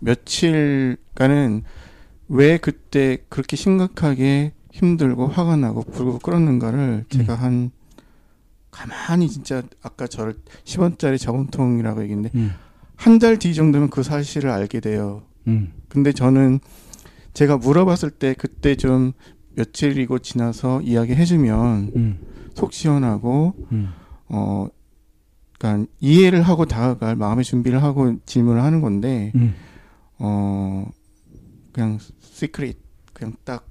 며칠간은 0.00 1.62
왜 2.28 2.58
그때 2.58 3.18
그렇게 3.28 3.56
심각하게 3.56 4.52
힘들고 4.72 5.28
화가 5.28 5.56
나고 5.56 5.82
불고 5.84 6.18
끓었는가를 6.18 7.04
제가 7.08 7.34
음. 7.34 7.38
한 7.40 7.70
가만히 8.70 9.28
진짜 9.28 9.62
아까 9.82 10.06
저 10.06 10.32
10원짜리 10.64 11.18
저금통이라고 11.18 12.02
얘기했는데 12.02 12.38
음, 12.38 12.52
한달 12.94 13.38
뒤 13.38 13.54
정도면 13.54 13.88
그 13.88 14.02
사실을 14.02 14.50
알게 14.50 14.80
돼요. 14.80 15.22
음, 15.46 15.72
근데 15.88 16.12
저는 16.12 16.60
제가 17.32 17.56
물어봤을 17.58 18.10
때 18.10 18.34
그때 18.36 18.74
좀 18.74 19.12
며칠이고 19.56 20.18
지나서 20.20 20.82
이야기 20.82 21.14
해주면 21.14 21.92
음, 21.96 22.18
속 22.54 22.72
시원하고 22.72 23.54
음, 23.72 23.88
어, 24.28 24.68
그러니까 25.58 25.90
이해를 26.00 26.42
하고 26.42 26.66
다가갈 26.66 27.16
마음의 27.16 27.44
준비를 27.44 27.82
하고 27.82 28.16
질문을 28.26 28.62
하는 28.62 28.80
건데 28.80 29.32
음, 29.34 29.54
어 30.18 30.86
그냥 31.72 31.98
시크릿 32.20 32.78
그냥 33.12 33.34
딱 33.44 33.66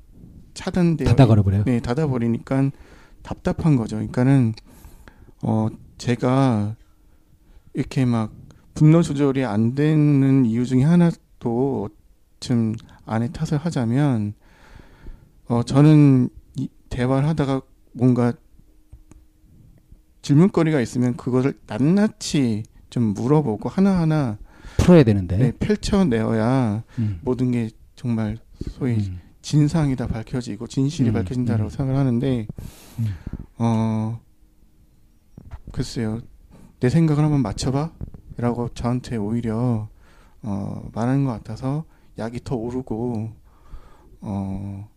차단되어 0.55 1.07
닫아 1.07 1.27
걸어버려요. 1.27 1.63
네 1.65 1.79
닫아 1.79 2.07
버리니까 2.07 2.71
답답한 3.21 3.75
거죠. 3.75 3.97
그러니까는 3.97 4.53
어 5.43 5.67
제가 5.97 6.75
이렇게 7.73 8.05
막 8.05 8.33
분노 8.73 9.01
조절이 9.01 9.45
안 9.45 9.75
되는 9.75 10.45
이유 10.45 10.65
중에 10.65 10.83
하나도 10.83 11.89
좀 12.39 12.73
안에 13.05 13.31
탓을 13.31 13.63
하자면 13.63 14.33
어 15.47 15.63
저는 15.63 16.29
이 16.55 16.69
대화를 16.89 17.27
하다가 17.29 17.62
뭔가 17.93 18.34
질문거리가 20.21 20.81
있으면 20.81 21.15
그것을 21.15 21.60
낱낱이 21.67 22.63
좀 22.89 23.13
물어보고 23.13 23.69
하나하나 23.69 24.38
풀어야 24.77 25.03
되는데. 25.03 25.38
네, 25.38 25.51
펼쳐내어야 25.51 26.84
음, 26.97 27.19
모든 27.21 27.51
게 27.51 27.69
정말 27.95 28.38
소위 28.60 28.95
음, 28.95 29.19
진상이 29.41 29.95
다 29.95 30.08
밝혀지고 30.08 30.67
진실이 30.67 31.10
음, 31.10 31.13
밝혀진다라고 31.13 31.65
음. 31.65 31.69
생각을 31.69 31.99
하는데 31.99 32.47
음. 32.99 33.05
어 33.58 34.19
글쎄요 35.71 36.21
내 36.79 36.89
생각을 36.89 37.23
한번 37.23 37.41
맞춰봐라고 37.41 38.69
저한테 38.73 39.17
오히려 39.17 39.89
어 40.41 40.89
말하는 40.93 41.25
것 41.25 41.31
같아서 41.31 41.86
약이 42.17 42.41
더 42.43 42.55
오르고 42.55 43.31
어 44.21 44.89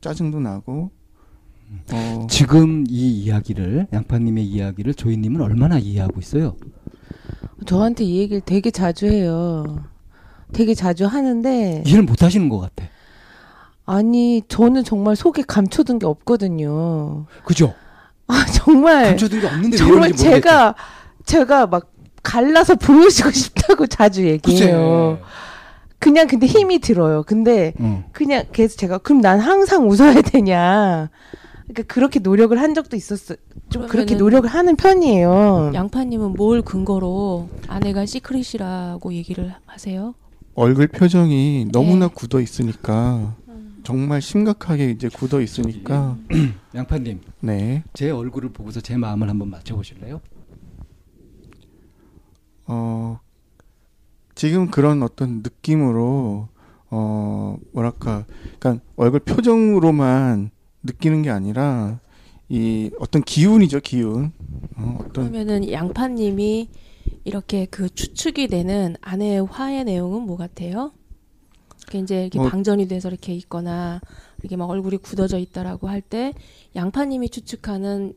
짜증도 0.00 0.40
나고 0.40 0.90
어 1.92 2.26
지금 2.28 2.84
이 2.88 3.10
이야기를 3.22 3.88
양파님의 3.92 4.44
이야기를 4.44 4.94
조이님은 4.94 5.40
얼마나 5.40 5.78
이해하고 5.78 6.18
있어요? 6.20 6.56
저한테 7.66 8.04
이 8.04 8.18
얘기를 8.18 8.40
되게 8.40 8.70
자주 8.70 9.06
해요. 9.06 9.84
되게 10.52 10.74
자주 10.74 11.06
하는데 11.06 11.82
이해를 11.86 12.02
못 12.04 12.22
하시는 12.22 12.48
것 12.48 12.58
같아. 12.58 12.88
아니 13.86 14.42
저는 14.48 14.84
정말 14.84 15.14
속에 15.16 15.42
감춰둔 15.46 15.98
게 15.98 16.06
없거든요. 16.06 17.26
그죠? 17.44 17.74
아 18.26 18.44
정말 18.52 19.04
감춰둔 19.10 19.40
게 19.40 19.46
없는데 19.46 19.76
왜 19.76 19.78
정말. 19.78 20.12
제가 20.12 20.74
제가 21.24 21.66
막 21.66 21.92
갈라서 22.22 22.74
보여주고 22.74 23.30
싶다고 23.30 23.86
자주 23.86 24.26
얘기해요. 24.26 25.20
그냥 26.00 26.26
근데 26.26 26.46
힘이 26.46 26.78
들어요. 26.80 27.22
근데 27.22 27.74
응. 27.78 28.04
그냥 28.12 28.44
계속 28.52 28.78
제가 28.78 28.98
그럼 28.98 29.20
난 29.20 29.38
항상 29.38 29.88
웃어야 29.88 30.22
되냐? 30.22 31.10
그러니까 31.68 31.82
그렇게 31.94 32.18
노력을 32.18 32.58
한 32.60 32.74
적도 32.74 32.96
있었어. 32.96 33.36
좀 33.68 33.86
그렇게 33.86 34.16
노력을 34.16 34.48
하는 34.48 34.74
편이에요. 34.76 35.70
양파님은 35.74 36.32
뭘 36.32 36.62
근거로 36.62 37.48
아내가 37.68 38.06
secret이라고 38.06 39.12
얘기를 39.12 39.54
하세요? 39.66 40.14
얼굴 40.54 40.88
표정이 40.88 41.68
너무나 41.70 42.08
네. 42.08 42.12
굳어 42.14 42.40
있으니까 42.40 43.36
정말 43.84 44.20
심각하게 44.20 44.90
이제 44.90 45.08
굳어 45.08 45.40
있으니까 45.40 46.16
양파님, 46.74 47.20
네 47.40 47.82
제 47.92 48.10
얼굴을 48.10 48.50
보고서 48.50 48.80
제 48.80 48.96
마음을 48.96 49.28
한번 49.28 49.48
맞춰보실래요? 49.50 50.20
어, 52.66 53.20
지금 54.40 54.70
그런 54.70 55.02
어떤 55.02 55.42
느낌으로, 55.42 56.48
어, 56.88 57.58
뭐랄까, 57.74 58.24
그러니까 58.58 58.82
얼굴 58.96 59.20
표정으로만 59.20 60.50
느끼는 60.82 61.20
게 61.20 61.28
아니라, 61.28 62.00
이 62.48 62.90
어떤 62.98 63.20
기운이죠, 63.22 63.80
기운. 63.80 64.32
어, 64.78 64.96
어떤, 64.98 65.30
그러면은 65.30 65.70
양파님이 65.70 66.70
이렇게 67.24 67.66
그 67.66 67.90
추측이 67.90 68.48
되는 68.48 68.96
아내의 69.02 69.44
화의 69.44 69.84
내용은 69.84 70.22
뭐 70.22 70.38
같아요? 70.38 70.92
이렇게 71.82 71.98
이제 71.98 72.22
이렇게 72.22 72.38
뭐- 72.38 72.48
방전이 72.48 72.88
돼서 72.88 73.10
이렇게 73.10 73.34
있거나 73.34 74.00
이렇게 74.38 74.56
막 74.56 74.70
얼굴이 74.70 74.96
굳어져 75.02 75.36
있다라고 75.38 75.86
할 75.90 76.00
때 76.00 76.32
양파님이 76.74 77.28
추측하는 77.28 78.14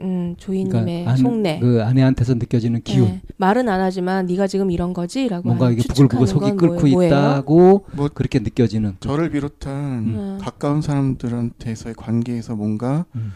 음, 0.00 0.34
조이님의 0.38 1.06
안- 1.06 1.16
속내. 1.16 1.60
그 1.60 1.82
아내한테서 1.82 2.34
느껴지는 2.34 2.82
기운. 2.82 3.06
네. 3.08 3.22
말은 3.38 3.68
안 3.68 3.80
하지만 3.80 4.26
네가 4.26 4.46
지금 4.46 4.70
이런 4.70 4.92
거지라고 4.92 5.46
뭔가 5.48 5.70
이게 5.70 5.82
부글부글 5.88 6.26
속이 6.26 6.50
끓고 6.56 6.74
뭐- 6.74 6.90
뭐예요? 6.90 7.06
있다고 7.08 7.86
뭐- 7.94 8.08
그렇게 8.08 8.38
느껴지는. 8.40 8.96
저를 9.00 9.30
비롯한 9.30 9.72
음. 9.74 10.38
가까운 10.40 10.82
사람들한테서의 10.82 11.94
관계에서 11.94 12.56
뭔가, 12.56 13.06
음. 13.14 13.32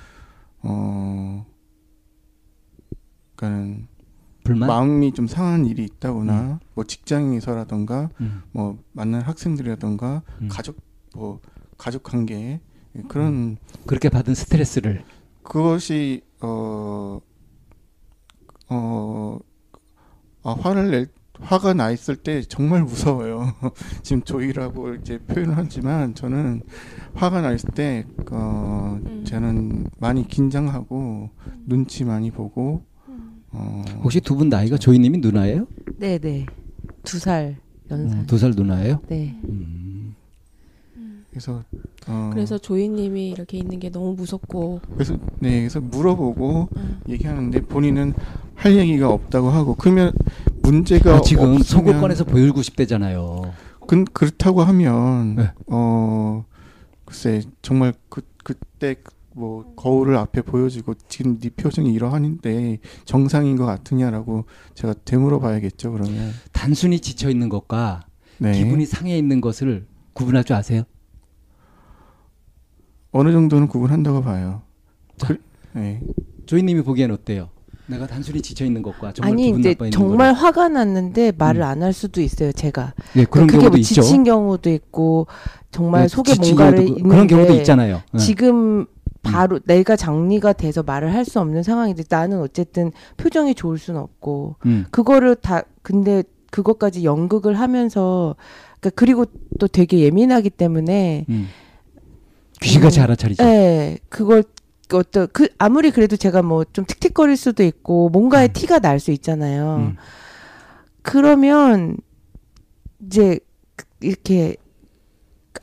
어, 0.63 1.47
그러니까는 3.37 3.87
불만. 4.45 4.69
마음이 4.69 5.13
좀 5.13 5.27
상한 5.27 5.65
일이 5.67 5.85
있다거나, 5.85 6.61
뭐 6.75 6.85
직장에서라던가, 6.85 8.11
음. 8.21 8.43
뭐 8.53 8.79
만난 8.93 9.23
학생들이라던가, 9.23 10.23
음. 10.43 10.49
가족, 10.51 10.77
뭐, 11.15 11.41
가족 11.79 12.03
관계, 12.03 12.61
그런 13.09 13.57
그렇게 13.87 14.09
받은 14.09 14.35
스트레스를. 14.35 15.03
그것이 15.43 16.23
어, 16.41 17.21
어, 18.69 19.39
아, 20.43 20.53
화를 20.53 20.91
낼 20.91 21.07
화가 21.41 21.73
나 21.73 21.91
있을 21.91 22.17
때 22.17 22.43
정말 22.43 22.83
무서워요. 22.85 23.55
지금 24.03 24.23
조이라고 24.23 24.95
이제 24.97 25.19
표현을 25.19 25.57
하지만 25.57 26.15
저는 26.15 26.63
화가 27.15 27.41
나 27.41 27.53
있을 27.53 27.71
때 27.71 28.05
어, 28.31 28.99
음. 29.07 29.25
저는 29.25 29.87
많이 29.99 30.29
긴장하고 30.29 31.31
눈치 31.67 32.05
많이 32.05 32.31
보고 32.31 32.85
음. 33.09 33.43
어, 33.53 33.83
혹시 34.03 34.21
두 34.21 34.37
분 34.37 34.49
나이가 34.51 34.77
조이님이 34.77 35.19
누나예요? 35.19 35.67
네네 35.99 36.47
두 37.05 37.19
살 37.19 37.57
연상. 37.91 38.21
음, 38.21 38.27
두살 38.27 38.51
누나예요? 38.55 39.01
네. 39.09 39.35
음. 39.49 39.90
그래서 41.41 41.65
어, 42.07 42.31
그래서 42.35 42.59
조이님이 42.59 43.31
이렇게 43.31 43.57
있는 43.57 43.81
게 43.81 43.91
너무 43.91 44.15
무섭고 44.15 44.83
그래서 44.93 45.17
네 45.39 45.61
그래서 45.61 45.81
물어보고 45.81 46.69
음. 46.77 47.01
얘기하는데 47.09 47.63
본인은 47.63 48.13
할 48.55 48.77
얘기가 48.77 49.09
없다고 49.09 49.49
하고 49.49 49.75
그러면 49.75 50.13
문제가 50.63 51.17
아, 51.17 51.21
지금 51.23 51.55
없으면 51.55 52.01
꺼내서 52.01 52.25
보여주고 52.25 52.61
싶대잖아요. 52.61 53.53
그, 53.87 54.05
그렇다고 54.05 54.63
하면 54.63 55.37
네. 55.37 55.51
어 55.69 56.45
글쎄 57.07 57.43
정말 57.63 57.95
그 58.11 58.21
그때 58.45 58.97
뭐 59.35 59.73
거울을 59.77 60.17
앞에 60.17 60.43
보여주고 60.43 60.95
지금 61.09 61.39
네 61.39 61.49
표정이 61.49 61.91
이러한데 61.93 62.79
정상인 63.07 63.57
것 63.57 63.65
같으냐라고 63.65 64.45
제가 64.75 64.95
되물어봐야겠죠 65.05 65.93
그러면 65.93 66.33
단순히 66.53 67.01
지쳐 67.01 67.31
있는 67.31 67.49
것과 67.49 68.03
네 68.39 68.53
기분이 68.53 68.85
상해 68.85 69.17
있는 69.17 69.41
것을 69.41 69.87
구분할 70.13 70.45
줄 70.45 70.57
아세요? 70.57 70.83
어느 73.13 73.33
정도는 73.33 73.69
구분한다고 73.69 74.23
봐요. 74.23 74.63
자. 75.17 75.29
그, 75.29 75.39
네. 75.73 76.01
조이님이 76.47 76.83
보기엔 76.83 77.11
어때요? 77.11 77.49
내가 77.87 78.07
단순히 78.07 78.41
지쳐 78.41 78.65
있는 78.65 78.83
것과 78.83 79.13
정말 79.13 79.33
아니 79.33 79.45
기분 79.47 79.61
이제 79.61 79.71
나빠 79.71 79.87
있는 79.87 79.91
정말 79.91 80.33
화가 80.33 80.69
났는데 80.69 81.33
말을 81.37 81.63
음. 81.63 81.67
안할 81.67 81.93
수도 81.93 82.21
있어요. 82.21 82.53
제가 82.53 82.95
예, 83.17 83.25
그런 83.25 83.49
그게 83.49 83.59
경우도 83.59 83.71
뭐 83.71 83.79
있죠. 83.79 84.01
지친 84.03 84.23
경우도 84.23 84.71
있고 84.71 85.27
정말 85.73 86.03
네, 86.03 86.09
속에 86.09 86.35
뭔가를 86.37 86.77
경우도 86.77 86.83
있는데 86.99 87.09
그런 87.09 87.27
경우도 87.27 87.55
있잖아요. 87.55 88.01
예. 88.15 88.19
지금 88.19 88.87
바로 89.23 89.59
내가 89.65 89.97
장리가 89.97 90.53
돼서 90.53 90.85
말을 90.85 91.13
할 91.13 91.25
수 91.25 91.41
없는 91.41 91.65
상황인데 91.65 92.05
나는 92.09 92.41
어쨌든 92.41 92.93
표정이 93.17 93.55
좋을 93.57 93.77
수는 93.77 94.01
없고 94.01 94.57
음. 94.67 94.87
그거를 94.93 95.35
다 95.35 95.63
근데 95.83 96.23
그것까지 96.53 97.05
연극을 97.05 97.59
하면서 97.59 98.37
그러니까 98.79 98.91
그리고 98.95 99.25
또 99.59 99.67
되게 99.67 99.99
예민하기 99.99 100.51
때문에 100.51 101.27
음. 101.29 101.49
귀신같이 102.61 103.01
알아차리죠. 103.01 103.43
예 103.45 103.99
그걸 104.09 104.45
어떤 104.93 105.29
그 105.33 105.49
아무리 105.59 105.91
그래도 105.91 106.17
제가 106.17 106.43
뭐 106.43 106.65
좀 106.73 106.85
틱틱거릴 106.85 107.37
수도 107.37 107.63
있고 107.63 108.09
뭔가의 108.11 108.49
음. 108.49 108.53
티가 108.53 108.79
날 108.81 108.99
수 109.01 109.11
있잖아요. 109.13 109.77
음. 109.77 109.97
그러면 111.03 111.97
이제 113.07 113.39
그- 113.77 113.87
이렇게 114.03 114.57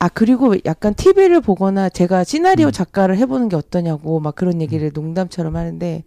아 0.00 0.08
그리고 0.08 0.54
약간 0.64 0.94
TV를 0.94 1.40
보거나 1.40 1.88
제가 1.88 2.24
시나리오 2.24 2.68
음. 2.68 2.72
작가를 2.72 3.16
해보는 3.18 3.48
게 3.48 3.56
어떠냐고 3.56 4.20
막 4.20 4.34
그런 4.34 4.60
얘기를 4.60 4.90
농담처럼 4.92 5.56
하는데 5.56 6.04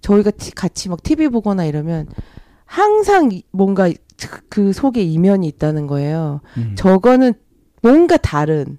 저희가 0.00 0.30
티- 0.32 0.52
같이 0.52 0.88
막 0.88 1.02
TV 1.02 1.28
보거나 1.28 1.64
이러면 1.64 2.06
항상 2.64 3.30
이- 3.32 3.42
뭔가 3.50 3.88
그- 4.20 4.40
그 4.48 4.72
속에 4.72 5.02
이면이 5.02 5.46
있다는 5.46 5.86
거예요. 5.86 6.40
음. 6.56 6.74
저거는 6.76 7.32
뭔가 7.82 8.16
다른 8.16 8.78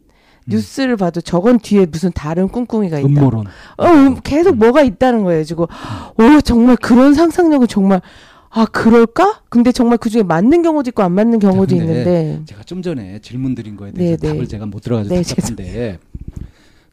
뉴스를 0.50 0.98
봐도 0.98 1.22
저건 1.22 1.60
뒤에 1.60 1.86
무슨 1.86 2.12
다른 2.12 2.48
꿍꿍이가 2.48 3.00
있다. 3.00 3.08
음모론. 3.08 3.46
어, 3.78 3.86
음, 3.86 4.18
계속 4.24 4.56
뭐가 4.58 4.82
있다는 4.82 5.24
거예요. 5.24 5.44
지금 5.44 5.64
오 5.64 6.42
정말 6.44 6.76
그런 6.78 7.14
상상력은 7.14 7.68
정말 7.68 8.02
아 8.50 8.66
그럴까? 8.66 9.42
근데 9.50 9.72
정말 9.72 9.98
그 9.98 10.10
중에 10.10 10.24
맞는 10.24 10.64
경우도 10.64 10.90
있고 10.90 11.04
안 11.04 11.12
맞는 11.12 11.40
경우도 11.40 11.76
있는데 11.76 12.42
제가 12.46 12.64
좀 12.64 12.82
전에 12.82 13.20
질문 13.20 13.54
드린 13.54 13.78
거에 13.78 13.92
대해서 13.92 14.18
네, 14.18 14.28
네. 14.28 14.34
답을 14.34 14.48
제가 14.48 14.66
못 14.66 14.82
들어가지고 14.82 15.16
네, 15.16 15.22
답답한데 15.22 16.00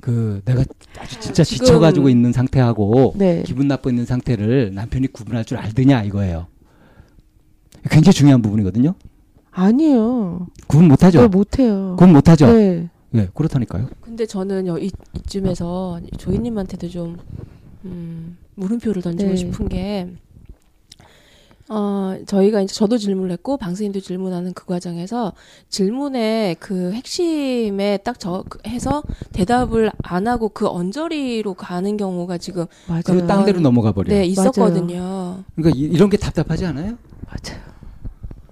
그 0.01 0.43
내가 0.45 0.63
아주 0.99 1.19
진짜 1.19 1.43
지쳐가지고 1.43 2.11
있는 2.11 2.33
상태하고 2.33 3.15
네 3.17 3.43
기분 3.47 3.69
나빠 3.69 3.89
있는 3.91 4.05
상태를 4.05 4.73
남편이 4.75 5.09
구분할 5.09 5.45
줄 5.45 5.57
알드냐 5.59 6.03
이거예요. 6.05 6.47
굉장히 7.91 8.13
중요한 8.13 8.43
부분이거든요. 8.43 8.95
아니에요. 9.51 10.47
구분 10.67 10.89
못하죠. 10.89 11.19
그걸 11.19 11.29
못해요. 11.31 11.97
구분 11.99 12.13
못하죠. 12.13 12.53
네. 12.53 12.91
네, 13.17 13.29
그렇다니까요. 13.35 13.89
근데 14.03 14.27
저는 14.27 14.67
여- 14.67 14.79
이, 14.79 14.91
이쯤에서 15.15 16.01
조이님한테도 16.19 16.89
좀 16.91 17.17
음, 17.85 18.37
물음표를 18.57 19.01
던지고 19.03 19.31
네. 19.31 19.37
싶은 19.37 19.69
게 19.69 20.09
어, 21.69 22.17
저희가 22.27 22.61
이제 22.61 22.73
저도 22.75 22.97
질문을 22.97 23.33
했고 23.33 23.57
방스님도 23.57 23.99
질문하는 24.01 24.53
그 24.53 24.67
과정에서 24.67 25.33
질문의 25.69 26.55
그 26.61 26.93
핵심에 26.93 27.97
딱 27.99 28.17
저 28.19 28.45
해서 28.67 29.03
대답을 29.33 29.91
안 30.03 30.29
하고 30.29 30.49
그 30.49 30.69
언저리로 30.69 31.55
가는 31.55 31.97
경우가 31.97 32.39
지금 32.39 32.67
맞아요. 32.87 33.27
딴 33.27 33.45
데로 33.45 33.61
넘어가 33.61 33.93
버려요. 33.93 34.15
네 34.17 34.25
있었거든요. 34.27 35.43
그러니까 35.57 35.77
이, 35.77 35.81
이런 35.83 36.09
게 36.09 36.17
답답하지 36.17 36.67
않아요? 36.67 36.97
맞아요. 37.27 37.61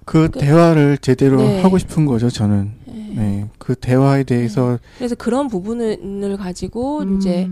그 0.05 0.29
그- 0.29 0.39
대화를 0.39 0.97
제대로 0.99 1.37
네. 1.41 1.61
하고 1.61 1.77
싶은 1.77 2.05
거죠 2.05 2.29
저는. 2.29 2.71
네. 3.15 3.49
그 3.57 3.75
대화에 3.75 4.23
대해서 4.23 4.77
그래서 4.97 5.15
그런 5.15 5.47
부분을 5.47 6.37
가지고 6.37 6.99
음, 6.99 7.17
이제 7.17 7.49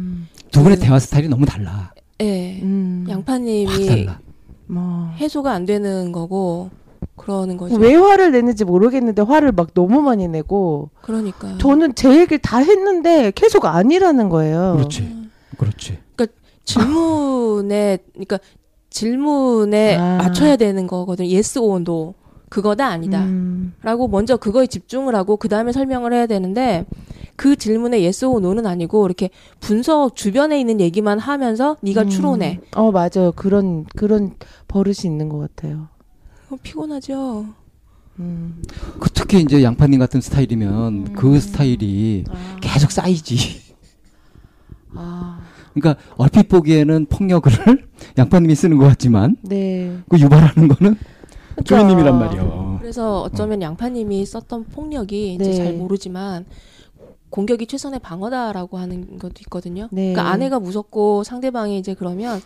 두 0.52 0.62
분의 0.62 0.78
대화 0.80 1.00
스타일이 1.00 1.28
너무 1.30 1.46
달라. 1.46 1.94
예, 2.22 2.60
음, 2.62 3.06
확 3.08 3.14
양파님이 3.14 3.86
달라. 3.88 4.20
뭐. 4.68 5.10
해소가 5.16 5.52
안 5.54 5.66
되는 5.66 6.12
거고 6.12 6.70
그러는 7.16 7.56
거죠. 7.58 7.76
왜 7.78 7.96
화를 7.96 8.32
내는지 8.32 8.66
모르겠는데 8.66 9.22
화를 9.22 9.54
막 9.54 9.74
너무 9.74 10.02
많이 10.02 10.28
내고 10.28 10.90
그러니까 11.02 11.58
저는 11.60 11.96
제 11.96 12.10
얘기를 12.20 12.40
다 12.40 12.58
했는데 12.60 13.32
계속 13.34 13.66
아니라는 13.66 14.28
거예요. 14.30 14.74
그렇지. 14.78 15.10
그렇지. 15.58 15.98
질문에 16.66 17.98
그러니까 18.14 18.40
질문에 18.90 19.98
아. 19.98 20.18
맞춰야 20.18 20.56
되는 20.56 20.88
거거든요. 20.88 21.28
yes 21.34 21.58
or 21.60 21.82
no. 21.88 22.14
그거다 22.54 22.86
아니다. 22.86 23.24
음, 23.24 23.74
라고 23.82 24.08
먼저 24.08 24.38
그거에 24.38 24.68
집중을 24.68 25.16
하고 25.16 25.38
그 25.38 25.50
다음에 25.50 25.72
설명을 25.72 26.14
해야 26.14 26.28
되는데 26.28 26.86
그 27.36 27.56
질문에 27.56 27.98
yes 28.04 28.26
or 28.26 28.38
no는 28.38 28.68
아니고 28.68 29.08
이렇게 29.08 29.32
분석 29.60 30.16
주변에 30.16 30.60
있는 30.60 30.80
얘기만 30.80 31.18
하면서 31.18 31.78
네가 31.82 32.04
음. 32.04 32.10
추론해. 32.10 32.60
어 32.76 32.92
맞아요. 32.92 33.32
그런 33.36 33.86
그런 33.96 34.36
버릇이 34.68 34.98
있는 35.06 35.30
것 35.30 35.40
같아요. 35.40 35.88
어, 36.52 36.58
피곤하죠. 36.62 37.48
음. 38.20 38.62
그 39.00 39.10
특히 39.10 39.42
이제 39.42 39.64
양파님 39.64 40.00
같은 40.00 40.22
스타일이면 40.22 40.94
음. 40.94 41.14
그 41.16 41.40
스타일이 41.40 42.24
아. 42.30 42.58
계속 42.62 42.92
쌓이지. 42.92 43.64
아, 44.94 45.40
그러니까 45.74 46.00
얼핏 46.18 46.50
보기에는 46.50 47.08
폭력을 47.08 47.52
양파님이 48.16 48.54
쓰는 48.54 48.78
것 48.78 48.86
같지만 48.90 49.38
네. 49.42 49.98
그 50.08 50.20
유발하는 50.20 50.68
거는 50.68 50.98
조이님이란 51.64 52.20
말이요. 52.20 52.78
그래서 52.80 53.22
어쩌면 53.22 53.62
양파님이 53.62 54.26
썼던 54.26 54.66
폭력이 54.66 55.36
이제 55.36 55.44
네. 55.44 55.54
잘 55.54 55.74
모르지만 55.74 56.46
공격이 57.30 57.66
최선의 57.66 58.00
방어다라고 58.00 58.78
하는 58.78 59.18
것도 59.18 59.36
있거든요. 59.42 59.88
네. 59.92 60.14
그러니까 60.14 60.32
아내가 60.32 60.60
무섭고 60.60 61.24
상대방이 61.24 61.80
이제 61.80 61.94
그러면 61.94 62.42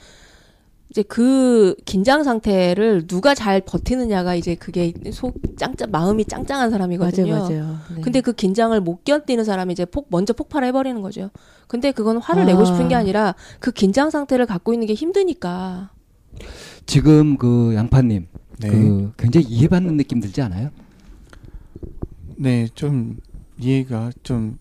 이제 0.90 1.02
그 1.02 1.76
긴장 1.84 2.24
상태를 2.24 3.08
누가 3.08 3.36
잘 3.36 3.60
버티느냐가 3.60 4.36
이제 4.36 4.56
그게 4.56 4.94
속 5.12 5.36
짱짱 5.58 5.92
마음이 5.92 6.24
짱짱한 6.26 6.70
사람이거든요. 6.70 7.34
맞아요, 7.34 7.50
맞아요. 7.50 7.78
네. 7.96 8.02
근데 8.02 8.22
그 8.22 8.32
긴장을 8.32 8.80
못 8.80 9.04
견디는 9.04 9.44
사람이 9.44 9.74
이제 9.74 9.84
폭 9.84 10.08
먼저 10.10 10.32
폭발해 10.32 10.72
버리는 10.72 11.02
거죠. 11.02 11.30
근데 11.68 11.92
그건 11.92 12.18
화를 12.18 12.44
아. 12.44 12.46
내고 12.46 12.64
싶은 12.64 12.88
게 12.88 12.96
아니라 12.96 13.36
그 13.60 13.72
긴장 13.72 14.10
상태를 14.10 14.46
갖고 14.46 14.74
있는 14.74 14.88
게 14.88 14.94
힘드니까. 14.94 15.92
지금 16.86 17.38
그 17.38 17.74
양파님 17.76 18.28
네. 18.60 18.70
그 18.70 19.14
굉장히 19.18 19.46
이해받는 19.48 19.98
느낌 19.98 20.20
들지 20.20 20.42
않아요? 20.42 20.70
네, 22.38 22.68
좀 22.76 23.18
이해가 23.60 24.12
좀 24.24 24.58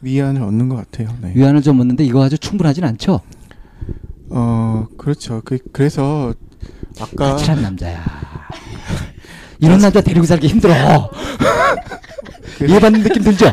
위안을 0.00 0.42
얻는 0.42 0.68
것 0.68 0.76
같아요. 0.76 1.16
네. 1.20 1.32
위안을 1.34 1.62
좀 1.62 1.80
얻는데 1.80 2.04
이거 2.04 2.22
아주 2.22 2.38
충분하진 2.38 2.84
않죠. 2.84 3.20
어, 4.30 4.86
그렇죠. 4.96 5.40
그, 5.44 5.58
그래서 5.72 6.34
아까 7.00 7.32
까칠한 7.32 7.62
남자야. 7.62 8.04
이런 9.60 9.78
남자 9.80 10.00
데리고 10.00 10.24
살기 10.26 10.46
힘들어. 10.46 11.10
그- 12.58 12.66
이해받는 12.70 13.02
느낌 13.02 13.22
들죠? 13.22 13.52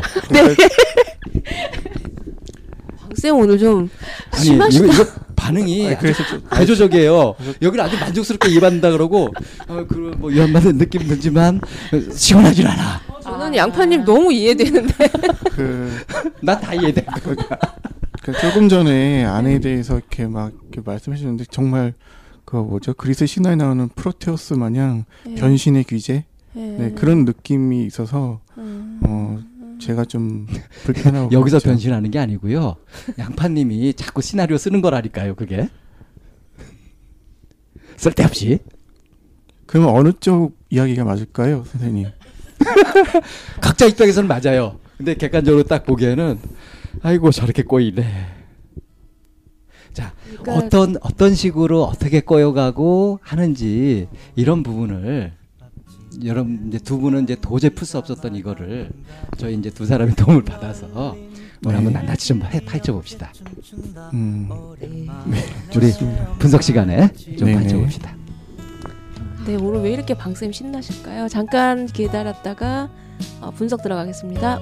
박쌤 3.08 3.36
오늘 3.36 3.58
좀 3.58 3.88
아니 4.32 4.44
심하시다. 4.44 4.84
이거, 4.84 4.94
이거 4.94 5.04
반응이 5.46 5.86
아니, 5.86 5.98
그래서 5.98 6.24
좀 6.26 6.42
대조적이에요. 6.50 7.34
여기를 7.62 7.84
아주 7.84 7.98
만족스럽게 7.98 8.50
이해받는다 8.50 8.90
그러고 8.90 9.32
어, 9.68 9.86
그뭐 9.86 10.30
위안받는 10.30 10.78
느낌 10.78 11.06
들지만 11.06 11.60
어, 11.92 12.12
시원하질 12.12 12.66
않아. 12.66 13.00
저는 13.22 13.54
양파님 13.54 14.04
너무 14.04 14.32
이해되는데. 14.32 14.94
그, 15.52 15.90
난다 16.42 16.74
이해돼. 16.74 17.06
그 18.22 18.32
조금 18.40 18.68
전에 18.68 19.24
아내에 19.24 19.60
대해서 19.60 19.96
이렇게 19.98 20.26
막 20.26 20.52
이렇게 20.62 20.80
말씀해 20.84 21.16
주는데 21.16 21.44
정말 21.50 21.94
그 22.44 22.56
뭐죠 22.56 22.94
그리스 22.94 23.24
신화에 23.26 23.54
나오는 23.54 23.88
프로테우스 23.94 24.54
마냥 24.54 25.04
변신의 25.36 25.84
귀재 25.84 26.24
네, 26.54 26.92
그런 26.96 27.24
느낌이 27.24 27.84
있어서 27.84 28.40
음. 28.58 29.00
어 29.04 29.38
제가 29.80 30.04
좀 30.04 30.46
불편하고 30.84 31.30
여기서 31.32 31.58
그렇죠. 31.58 31.68
변신하는 31.70 32.10
게 32.10 32.18
아니고요. 32.18 32.76
양파님이 33.18 33.94
자꾸 33.94 34.22
시나리오 34.22 34.56
쓰는 34.58 34.80
거라니까요. 34.80 35.34
그게 35.34 35.68
쓸데없이 37.96 38.58
그러면 39.66 39.94
어느 39.94 40.12
쪽 40.20 40.58
이야기가 40.70 41.04
맞을까요 41.04 41.64
선생님 41.64 42.08
각자 43.60 43.86
입장에서는 43.86 44.28
맞아요. 44.28 44.78
근데 44.96 45.14
객관적으로 45.14 45.62
딱 45.64 45.84
보기에는 45.84 46.38
아이고 47.02 47.30
저렇게 47.30 47.62
꼬이네. 47.62 48.04
자 49.92 50.12
그러니까 50.42 50.54
어떤 50.54 50.96
어떤 51.02 51.34
식으로 51.34 51.84
어떻게 51.84 52.20
꼬여가고 52.20 53.18
하는지 53.22 54.08
이런 54.34 54.62
부분을 54.62 55.32
여러분 56.24 56.64
이제 56.68 56.78
두 56.78 56.98
분은 56.98 57.24
이제 57.24 57.36
도저히 57.40 57.70
풀 57.70 57.86
수 57.86 57.98
없었던 57.98 58.34
이거를 58.36 58.90
저희 59.36 59.54
이제 59.54 59.70
두 59.70 59.86
사람의 59.86 60.14
도움을 60.16 60.44
받아서 60.44 60.86
오늘 61.64 61.78
네. 61.78 61.84
한번 61.84 61.92
낱낱이 61.92 62.28
좀 62.28 62.38
파- 62.40 62.48
파헤쳐 62.64 62.92
봅시다. 62.92 63.32
음, 64.14 64.48
우리 65.74 65.92
분석 66.38 66.62
시간에 66.62 67.12
좀. 67.38 67.52
파헤쳐 67.52 67.78
봅시다. 67.78 68.14
네, 69.46 69.54
오늘 69.56 69.82
왜 69.82 69.92
이렇게 69.92 70.14
방쌤 70.14 70.52
신나실까요? 70.52 71.28
잠깐 71.28 71.86
기다렸다가 71.86 72.90
어, 73.40 73.50
분석 73.52 73.82
들어가겠습니다. 73.82 74.58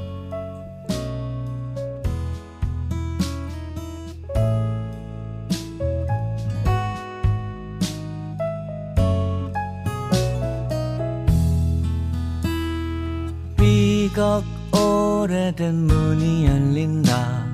삐걱 14.15 14.45
오래된 14.73 15.75
문이 15.75 16.47
열린다. 16.47 17.45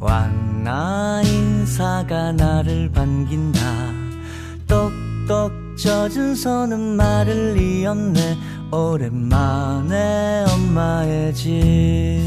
왔나 0.00 1.22
인사가 1.24 2.32
나를 2.32 2.90
반긴다. 2.90 3.60
똑똑 4.66 5.52
젖은 5.78 6.34
손은 6.34 6.96
말을 6.96 7.54
리 7.54 7.86
없네. 7.86 8.36
오랜만에 8.72 10.44
엄마의 10.52 11.32
집. 11.34 12.20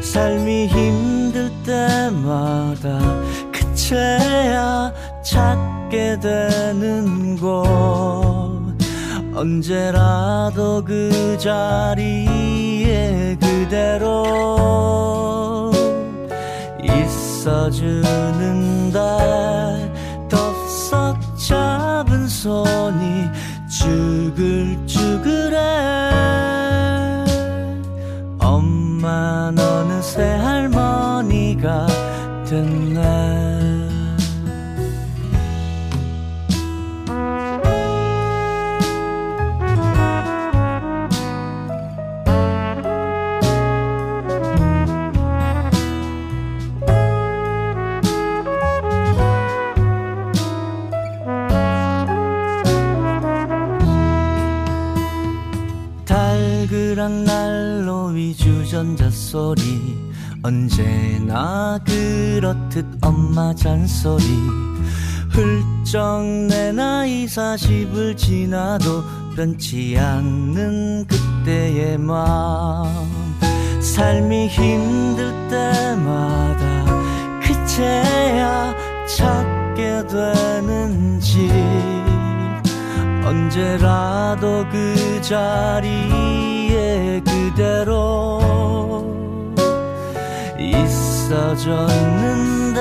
삶이 0.00 0.66
힘들 0.66 1.50
때마다 1.64 2.98
그채야 3.52 4.92
찾게 5.22 6.18
되는 6.20 7.36
곳. 7.36 8.72
언제라도 9.34 10.84
그 10.84 11.38
자리에 11.38 12.01
그대로 13.72 15.70
있어주는 16.82 18.02
날 18.92 19.90
덥석 20.28 21.16
잡은 21.38 22.28
손이 22.28 23.30
쭈글쭈글해. 23.70 25.56
엄마 28.38 29.50
어느새 29.56 30.22
할머니가 30.22 31.86
됐네 32.44 33.51
주전자 59.32 59.32
소리. 59.32 59.96
언제나 60.42 61.78
그렇듯 61.86 62.84
엄마 63.00 63.54
잔소리. 63.54 64.24
훌쩍 65.30 66.22
내 66.48 66.70
나이 66.72 67.26
사십을 67.26 68.14
지나도 68.14 69.02
변치 69.34 69.96
않는 69.98 71.06
그때의 71.06 71.96
마음. 71.96 72.90
삶이 73.80 74.48
힘들 74.48 75.32
때마다 75.48 76.84
그제야 77.40 78.74
찾게 79.06 80.06
되는 80.08 81.18
집 81.20 81.50
언제라도 83.24 84.66
그 84.70 85.20
자리에 85.22 87.22
그대로 87.24 88.42
있어줬는데 91.32 92.80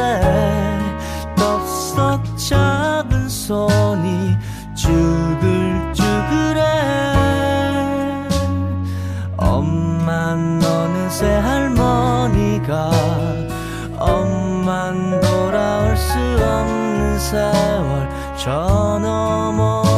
덥석 1.38 2.38
잡은 2.38 3.30
손이 3.30 4.38
쭈글쭈글해. 4.76 6.62
엄만 9.38 10.62
어느새 10.64 11.28
할머니가 11.28 12.92
엄만 13.98 15.22
돌아올 15.22 15.96
수 15.96 16.20
없는 16.20 17.20
세월 17.20 18.10
저 18.38 19.00
너머 19.02 19.91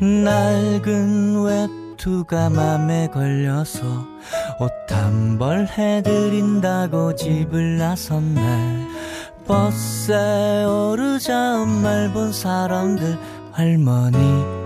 낡은 0.00 1.42
외투가 1.44 2.48
맘에 2.50 3.08
걸려서 3.08 3.84
옷 4.60 4.72
한 4.92 5.38
벌 5.38 5.66
해드린다고 5.66 7.14
집을 7.16 7.78
나섰네. 7.78 8.86
버스에 9.46 10.64
오르자 10.64 11.62
엄마를 11.62 12.12
본 12.12 12.32
사람들 12.32 13.18
할머니 13.52 14.18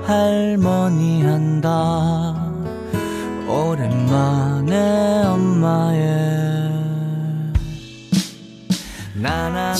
할머니 0.05 1.23
한다. 1.23 2.53
오랜만에 3.49 5.25
엄마의 5.27 6.03
나나나 9.15 9.75